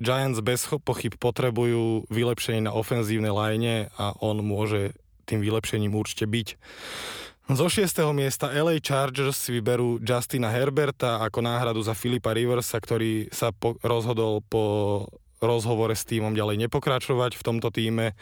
Giants 0.04 0.42
bez 0.44 0.68
pochyb 0.84 1.16
potrebujú 1.16 2.10
vylepšenie 2.12 2.68
na 2.68 2.76
ofenzívnej 2.76 3.32
line 3.32 3.88
a 3.96 4.12
on 4.20 4.44
môže 4.44 4.98
tým 5.24 5.40
vylepšením 5.40 5.96
určite 5.96 6.28
byť. 6.28 6.48
Zo 7.44 7.68
6. 7.68 8.16
miesta 8.16 8.52
LA 8.52 8.80
Chargers 8.80 9.36
si 9.36 9.52
vyberú 9.52 10.00
Justina 10.00 10.48
Herberta 10.48 11.20
ako 11.24 11.44
náhradu 11.44 11.84
za 11.84 11.92
Filipa 11.92 12.32
Riversa, 12.32 12.80
ktorý 12.80 13.28
sa 13.36 13.52
po, 13.52 13.76
rozhodol 13.84 14.40
po 14.48 14.64
rozhovore 15.44 15.94
s 15.94 16.08
týmom 16.08 16.34
ďalej 16.34 16.68
nepokračovať 16.68 17.36
v 17.36 17.46
tomto 17.46 17.70
týme. 17.70 18.16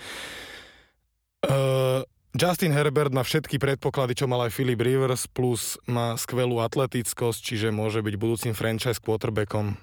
Uh, 1.42 2.06
Justin 2.32 2.72
Herbert 2.72 3.12
má 3.12 3.28
všetky 3.28 3.60
predpoklady, 3.60 4.16
čo 4.16 4.26
mal 4.30 4.48
aj 4.48 4.56
Philip 4.56 4.80
Rivers, 4.80 5.28
plus 5.28 5.76
má 5.84 6.16
skvelú 6.16 6.64
atletickosť, 6.64 7.40
čiže 7.44 7.76
môže 7.76 8.00
byť 8.00 8.16
budúcim 8.16 8.54
franchise 8.56 9.04
quarterbackom. 9.04 9.76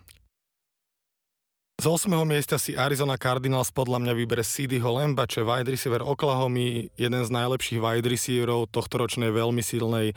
Z 1.79 1.87
8. 1.87 2.11
miesta 2.27 2.59
si 2.59 2.75
Arizona 2.75 3.15
Cardinals 3.15 3.71
podľa 3.71 4.03
mňa 4.03 4.13
vybere 4.19 4.43
CD 4.43 4.83
Holemba, 4.83 5.31
čo 5.31 5.45
je 5.45 5.47
wide 5.47 5.71
receiver 5.71 6.03
Oklahoma, 6.03 6.91
jeden 6.99 7.23
z 7.23 7.31
najlepších 7.31 7.79
wide 7.79 8.09
receiverov 8.09 8.73
tohto 8.75 8.99
ročnej 8.99 9.31
veľmi 9.31 9.63
silnej 9.63 10.11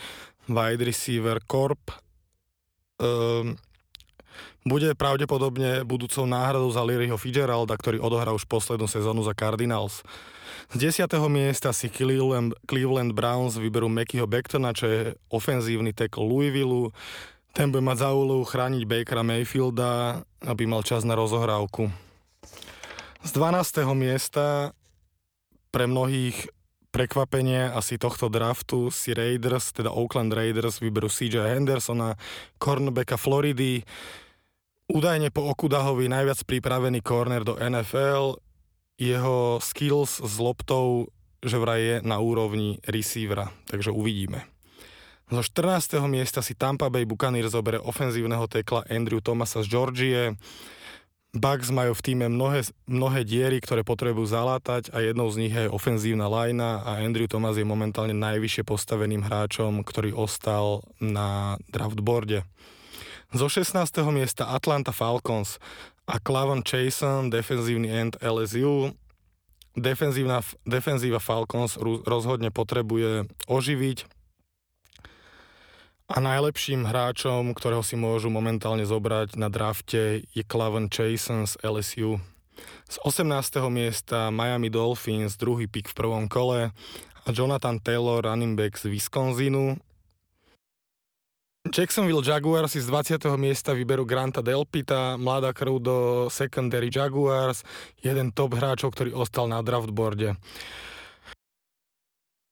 wide 0.49 0.81
receiver 0.81 1.37
Corp. 1.45 1.93
Um, 2.97 3.61
bude 4.61 4.93
pravdepodobne 4.93 5.81
budúcou 5.81 6.29
náhradou 6.29 6.69
za 6.69 6.85
Learyho 6.85 7.17
Fitzgeralda, 7.17 7.73
ktorý 7.75 7.97
odohrá 7.97 8.31
už 8.31 8.45
poslednú 8.45 8.85
sezónu 8.85 9.25
za 9.25 9.33
Cardinals. 9.33 10.05
Z 10.71 11.03
10. 11.03 11.11
miesta 11.27 11.75
si 11.75 11.91
Cleveland, 11.91 12.55
Cleveland 12.63 13.11
Browns 13.11 13.59
vyberú 13.59 13.91
Mekyho 13.91 14.29
Bectona, 14.29 14.71
čo 14.71 14.85
je 14.87 14.99
ofenzívny 15.27 15.91
tackle 15.91 16.23
Louisville. 16.23 16.95
Ten 17.51 17.73
bude 17.73 17.83
mať 17.83 18.07
za 18.07 18.09
úlohu 18.15 18.47
chrániť 18.47 18.87
Bakera 18.87 19.25
Mayfielda, 19.25 20.23
aby 20.47 20.63
mal 20.63 20.87
čas 20.87 21.03
na 21.03 21.19
rozohrávku. 21.19 21.91
Z 23.21 23.29
12. 23.35 23.83
miesta 23.91 24.71
pre 25.75 25.87
mnohých 25.87 26.47
prekvapenie 26.91 27.71
asi 27.71 27.95
tohto 27.97 28.27
draftu 28.27 28.91
si 28.91 29.15
Raiders, 29.15 29.71
teda 29.71 29.89
Oakland 29.89 30.35
Raiders, 30.35 30.83
vyberú 30.83 31.07
CJ 31.07 31.55
Hendersona, 31.57 32.19
cornerbacka 32.59 33.15
Floridy, 33.15 33.81
údajne 34.91 35.31
po 35.31 35.47
Okudahovi 35.47 36.11
najviac 36.11 36.43
pripravený 36.43 36.99
corner 36.99 37.47
do 37.47 37.55
NFL, 37.55 38.37
jeho 38.99 39.57
skills 39.63 40.19
s 40.19 40.35
loptou 40.37 41.09
že 41.41 41.57
vraj 41.57 41.81
je 41.81 41.95
na 42.05 42.21
úrovni 42.21 42.77
receivera, 42.85 43.49
takže 43.65 43.89
uvidíme. 43.89 44.45
Zo 45.31 45.41
14. 45.41 45.97
miesta 46.05 46.43
si 46.45 46.53
Tampa 46.53 46.91
Bay 46.91 47.07
Buccaneers 47.07 47.55
zoberie 47.55 47.81
ofenzívneho 47.81 48.45
tekla 48.51 48.85
Andrew 48.91 49.23
Thomasa 49.23 49.63
z 49.63 49.67
Georgie. 49.71 50.35
Bucks 51.31 51.71
majú 51.71 51.95
v 51.95 52.03
týme 52.03 52.27
mnohé, 52.27 52.67
mnohé 52.91 53.23
diery, 53.23 53.63
ktoré 53.63 53.87
potrebujú 53.87 54.27
zalátať 54.27 54.91
a 54.91 54.99
jednou 54.99 55.31
z 55.31 55.39
nich 55.39 55.55
je 55.55 55.71
ofenzívna 55.71 56.27
lajna 56.27 56.83
a 56.83 56.99
Andrew 56.99 57.23
Thomas 57.23 57.55
je 57.55 57.63
momentálne 57.63 58.11
najvyššie 58.11 58.67
postaveným 58.67 59.23
hráčom, 59.23 59.79
ktorý 59.87 60.11
ostal 60.11 60.83
na 60.99 61.55
draftboarde. 61.71 62.43
Zo 63.31 63.47
16. 63.47 63.79
miesta 64.11 64.51
Atlanta 64.51 64.91
Falcons 64.91 65.55
a 66.03 66.19
Clavon 66.19 66.67
Chason, 66.67 67.31
defenzívny 67.31 67.87
end 67.87 68.19
LSU. 68.19 68.91
Defenzívna, 69.71 70.43
defenzíva 70.67 71.23
Falcons 71.23 71.79
rozhodne 72.03 72.51
potrebuje 72.51 73.31
oživiť 73.47 74.03
a 76.11 76.19
najlepším 76.19 76.83
hráčom, 76.83 77.55
ktorého 77.55 77.79
si 77.79 77.95
môžu 77.95 78.27
momentálne 78.27 78.83
zobrať 78.83 79.39
na 79.39 79.47
drafte 79.47 80.27
je 80.35 80.43
Clavan 80.43 80.91
Chasen 80.91 81.47
z 81.47 81.55
LSU. 81.63 82.19
Z 82.91 82.99
18. 83.07 83.31
miesta 83.71 84.27
Miami 84.27 84.67
Dolphins, 84.67 85.39
druhý 85.39 85.71
pick 85.71 85.87
v 85.87 85.95
prvom 85.95 86.27
kole 86.27 86.75
a 87.23 87.27
Jonathan 87.31 87.79
Taylor, 87.79 88.27
running 88.27 88.59
back 88.59 88.75
z 88.75 88.91
Wisconsinu. 88.91 89.79
Jacksonville 91.71 92.25
Jaguars 92.25 92.75
z 92.75 92.83
20. 92.83 93.31
miesta 93.39 93.71
vyberú 93.71 94.03
Granta 94.03 94.43
Delpita, 94.43 95.15
mladá 95.15 95.55
krv 95.55 95.79
do 95.79 95.97
secondary 96.27 96.91
Jaguars, 96.91 97.63
jeden 98.03 98.35
top 98.35 98.59
hráčov, 98.59 98.91
ktorý 98.91 99.15
ostal 99.15 99.47
na 99.47 99.63
draftboarde. 99.63 100.35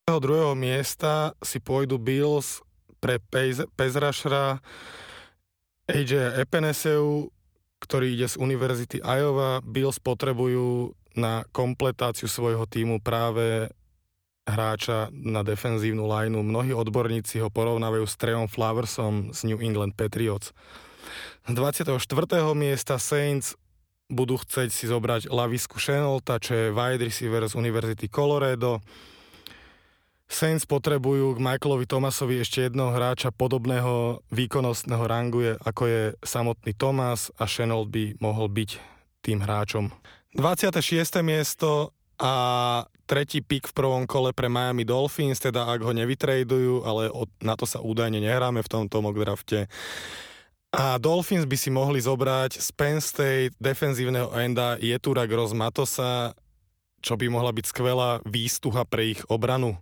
Z 0.08 0.16
druhého 0.16 0.56
miesta 0.56 1.36
si 1.44 1.60
pôjdu 1.60 2.00
Bills 2.00 2.64
pre 3.00 3.18
Pezrašra 3.74 4.60
AJ 5.90 6.38
Epeneseu, 6.38 7.32
ktorý 7.80 8.14
ide 8.14 8.28
z 8.28 8.36
Univerzity 8.38 9.00
Iowa. 9.00 9.64
Bills 9.64 9.98
potrebujú 9.98 10.92
na 11.18 11.42
kompletáciu 11.50 12.30
svojho 12.30 12.68
týmu 12.68 13.02
práve 13.02 13.72
hráča 14.46 15.10
na 15.10 15.42
defenzívnu 15.42 16.06
lineu. 16.06 16.44
Mnohí 16.44 16.70
odborníci 16.76 17.42
ho 17.42 17.50
porovnávajú 17.50 18.04
s 18.06 18.14
Treom 18.18 18.46
Flowersom 18.46 19.34
z 19.34 19.50
New 19.50 19.58
England 19.58 19.98
Patriots. 19.98 20.54
Z 21.48 21.52
24. 21.56 21.98
miesta 22.54 23.00
Saints 23.00 23.56
budú 24.10 24.38
chcieť 24.42 24.68
si 24.74 24.90
zobrať 24.90 25.30
Lavisku 25.30 25.78
Chenolta, 25.78 26.42
čo 26.42 26.52
je 26.54 26.66
wide 26.74 27.02
receiver 27.02 27.46
z 27.46 27.54
Univerzity 27.54 28.10
Colorado. 28.10 28.82
Saints 30.30 30.62
potrebujú 30.62 31.34
k 31.34 31.42
Michaelovi 31.42 31.90
Thomasovi 31.90 32.38
ešte 32.38 32.70
jednoho 32.70 32.94
hráča 32.94 33.34
podobného 33.34 34.22
výkonnostného 34.30 35.04
rangu, 35.10 35.58
ako 35.58 35.82
je 35.90 36.02
samotný 36.22 36.70
Thomas 36.78 37.34
a 37.34 37.50
Chenault 37.50 37.90
by 37.90 38.14
mohol 38.22 38.46
byť 38.46 38.70
tým 39.26 39.42
hráčom. 39.42 39.90
26. 40.38 41.26
miesto 41.26 41.90
a 42.22 42.32
tretí 43.10 43.42
pik 43.42 43.74
v 43.74 43.74
prvom 43.74 44.06
kole 44.06 44.30
pre 44.30 44.46
Miami 44.46 44.86
Dolphins, 44.86 45.42
teda 45.42 45.66
ak 45.66 45.82
ho 45.82 45.90
nevytradujú, 45.90 46.86
ale 46.86 47.10
na 47.42 47.58
to 47.58 47.66
sa 47.66 47.82
údajne 47.82 48.22
nehráme 48.22 48.62
v 48.62 48.70
tomto 48.70 49.02
mock 49.02 49.18
drafte. 49.18 49.66
A 50.70 51.02
Dolphins 51.02 51.50
by 51.50 51.56
si 51.58 51.74
mohli 51.74 51.98
zobrať 51.98 52.62
z 52.62 52.68
Penn 52.78 53.02
State 53.02 53.58
defenzívneho 53.58 54.30
enda 54.38 54.78
Jetura 54.78 55.26
Gross 55.26 55.50
Matosa, 55.50 56.38
čo 57.00 57.16
by 57.16 57.26
mohla 57.32 57.52
byť 57.52 57.64
skvelá 57.66 58.10
výstuha 58.24 58.84
pre 58.88 59.16
ich 59.16 59.20
obranu. 59.28 59.76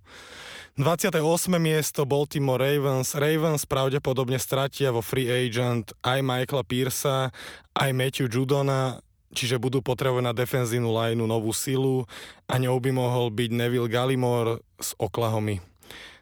28. 0.78 1.18
miesto 1.58 2.06
Baltimore 2.06 2.62
Ravens. 2.62 3.18
Ravens 3.18 3.66
pravdepodobne 3.66 4.38
stratia 4.38 4.94
vo 4.94 5.02
free 5.02 5.26
agent 5.26 5.90
aj 6.06 6.22
Michaela 6.22 6.62
Pearsa, 6.62 7.34
aj 7.74 7.90
Matthew 7.90 8.30
Judona, 8.30 9.02
čiže 9.34 9.58
budú 9.58 9.82
potrebovať 9.82 10.24
na 10.24 10.34
defenzívnu 10.34 10.94
lineu 10.94 11.26
novú 11.26 11.50
silu 11.50 12.06
a 12.46 12.62
ňou 12.62 12.78
by 12.78 12.90
mohol 12.94 13.34
byť 13.34 13.50
Neville 13.50 13.90
Gallimore 13.90 14.62
z 14.78 14.94
Oklahomy. 15.02 15.58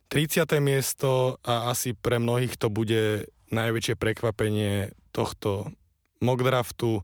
30. 0.09 0.49
miesto 0.65 1.37
a 1.45 1.69
asi 1.69 1.93
pre 1.93 2.17
mnohých 2.17 2.57
to 2.57 2.73
bude 2.73 3.29
najväčšie 3.53 3.95
prekvapenie 3.99 4.95
tohto 5.13 5.69
mock 6.23 6.41
draftu. 6.41 7.03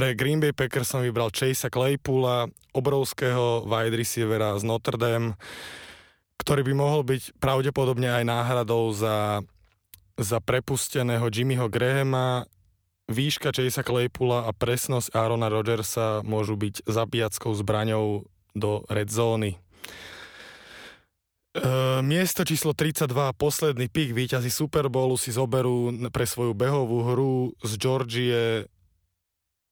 Pre 0.00 0.16
Green 0.16 0.40
Bay 0.40 0.56
Packers 0.56 0.88
som 0.88 1.04
vybral 1.04 1.28
Chasea 1.28 1.68
Claypoola, 1.68 2.48
obrovského 2.72 3.68
wide 3.68 3.92
receivera 3.92 4.56
z 4.56 4.64
Notre 4.64 4.96
Dame, 4.96 5.36
ktorý 6.40 6.64
by 6.64 6.72
mohol 6.72 7.04
byť 7.04 7.36
pravdepodobne 7.36 8.08
aj 8.08 8.24
náhradou 8.24 8.96
za, 8.96 9.44
za 10.16 10.40
prepusteného 10.40 11.28
Jimmyho 11.28 11.68
Grahama 11.68 12.48
výška 13.12 13.52
Chasea 13.52 13.84
Claypoola 13.84 14.48
a 14.48 14.56
presnosť 14.56 15.12
Aarona 15.12 15.52
Rodgersa 15.52 16.24
môžu 16.24 16.56
byť 16.56 16.88
zabíjackou 16.88 17.52
zbraňou 17.60 18.24
do 18.56 18.80
red 18.88 19.12
zóny. 19.12 19.60
E, 21.52 21.60
miesto 22.00 22.40
číslo 22.48 22.72
32, 22.72 23.36
posledný 23.36 23.92
pik 23.92 24.16
víťazí 24.16 24.48
Super 24.48 24.88
Bowlu 24.88 25.20
si 25.20 25.28
zoberú 25.28 25.92
pre 26.08 26.24
svoju 26.24 26.56
behovú 26.56 27.04
hru 27.04 27.52
z 27.60 27.72
Georgie 27.76 28.64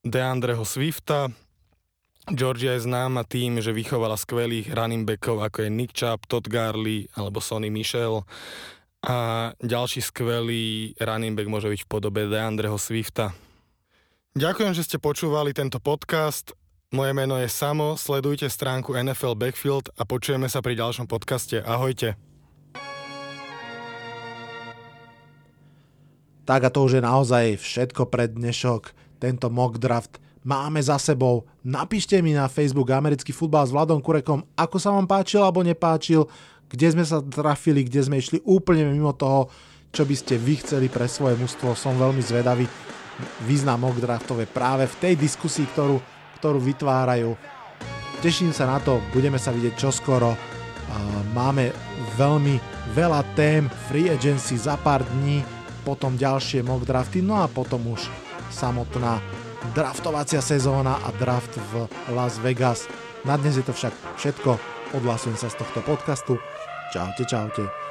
Deandreho 0.07 0.63
Swifta. 0.63 1.31
Georgia 2.29 2.77
je 2.77 2.85
známa 2.85 3.25
tým, 3.25 3.59
že 3.65 3.73
vychovala 3.73 4.21
skvelých 4.21 4.77
running 4.77 5.09
backov 5.09 5.41
ako 5.41 5.65
je 5.65 5.71
Nick 5.73 5.97
Chubb, 5.97 6.29
Todd 6.29 6.45
Garley 6.45 7.09
alebo 7.17 7.41
Sonny 7.41 7.73
Michel 7.73 8.23
a 9.01 9.51
ďalší 9.63 10.03
skvelý 10.05 10.93
running 10.99 11.39
back 11.39 11.49
môže 11.49 11.71
byť 11.71 11.81
v 11.87 11.91
podobe 11.91 12.27
Deandreho 12.29 12.77
Swifta. 12.77 13.33
Ďakujem, 14.37 14.77
že 14.77 14.85
ste 14.85 14.99
počúvali 15.01 15.57
tento 15.57 15.81
podcast. 15.81 16.53
Moje 16.93 17.13
meno 17.13 17.37
je 17.41 17.49
Samo, 17.49 17.97
sledujte 17.97 18.49
stránku 18.49 18.97
NFL 18.97 19.37
Backfield 19.37 19.93
a 19.97 20.05
počujeme 20.05 20.49
sa 20.53 20.61
pri 20.61 20.77
ďalšom 20.77 21.09
podcaste. 21.09 21.61
Ahojte. 21.65 22.17
Tak 26.49 26.61
a 26.65 26.73
to 26.73 26.81
už 26.89 26.97
je 26.97 27.03
naozaj 27.05 27.61
všetko 27.61 28.09
pre 28.09 28.25
dnešok. 28.25 28.97
Tento 29.19 29.51
mock 29.51 29.77
draft 29.77 30.23
máme 30.47 30.79
za 30.79 30.97
sebou. 30.97 31.45
Napíšte 31.67 32.19
mi 32.23 32.33
na 32.33 32.49
Facebook 32.49 32.89
Americký 32.95 33.35
futbal 33.35 33.67
s 33.67 33.75
Vladom 33.75 33.99
Kurekom, 33.99 34.47
ako 34.55 34.77
sa 34.79 34.95
vám 34.95 35.05
páčil 35.11 35.43
alebo 35.43 35.61
nepáčil 35.61 36.25
kde 36.69 36.87
sme 36.93 37.05
sa 37.05 37.25
trafili, 37.25 37.85
kde 37.85 38.01
sme 38.05 38.21
išli 38.21 38.45
úplne 38.45 38.85
mimo 38.93 39.17
toho, 39.17 39.49
čo 39.89 40.05
by 40.05 40.13
ste 40.13 40.37
vy 40.37 40.61
chceli 40.61 40.93
pre 40.93 41.09
svoje 41.09 41.41
mužstvo. 41.41 41.73
Som 41.73 41.97
veľmi 41.97 42.21
zvedavý. 42.21 42.69
Význam 43.49 43.83
mock 43.83 43.99
draftov 43.99 44.39
je 44.45 44.49
práve 44.49 44.85
v 44.85 44.99
tej 45.01 45.15
diskusii, 45.17 45.67
ktorú, 45.73 45.97
ktorú 46.39 46.61
vytvárajú. 46.61 47.35
Teším 48.21 48.53
sa 48.53 48.69
na 48.69 48.79
to, 48.85 49.01
budeme 49.17 49.41
sa 49.41 49.51
vidieť 49.51 49.75
čoskoro. 49.81 50.37
Máme 51.33 51.73
veľmi 52.21 52.61
veľa 52.93 53.25
tém, 53.33 53.67
free 53.89 54.13
agency 54.13 54.61
za 54.61 54.77
pár 54.77 55.03
dní, 55.03 55.41
potom 55.89 56.21
ďalšie 56.21 56.61
mock 56.61 56.85
drafty, 56.85 57.25
no 57.25 57.41
a 57.41 57.49
potom 57.49 57.81
už 57.89 58.28
samotná 58.59 59.23
draftovacia 59.79 60.43
sezóna 60.43 60.99
a 61.07 61.15
draft 61.15 61.55
v 61.71 61.87
Las 62.11 62.43
Vegas. 62.43 62.91
Na 63.23 63.39
dnes 63.39 63.55
je 63.55 63.63
to 63.63 63.71
však 63.71 63.95
všetko. 64.19 64.59
Odhlasujem 64.99 65.39
sa 65.39 65.47
z 65.47 65.63
tohto 65.63 65.79
podcastu. 65.87 66.43
Čaute, 66.91 67.23
čaute. 67.23 67.88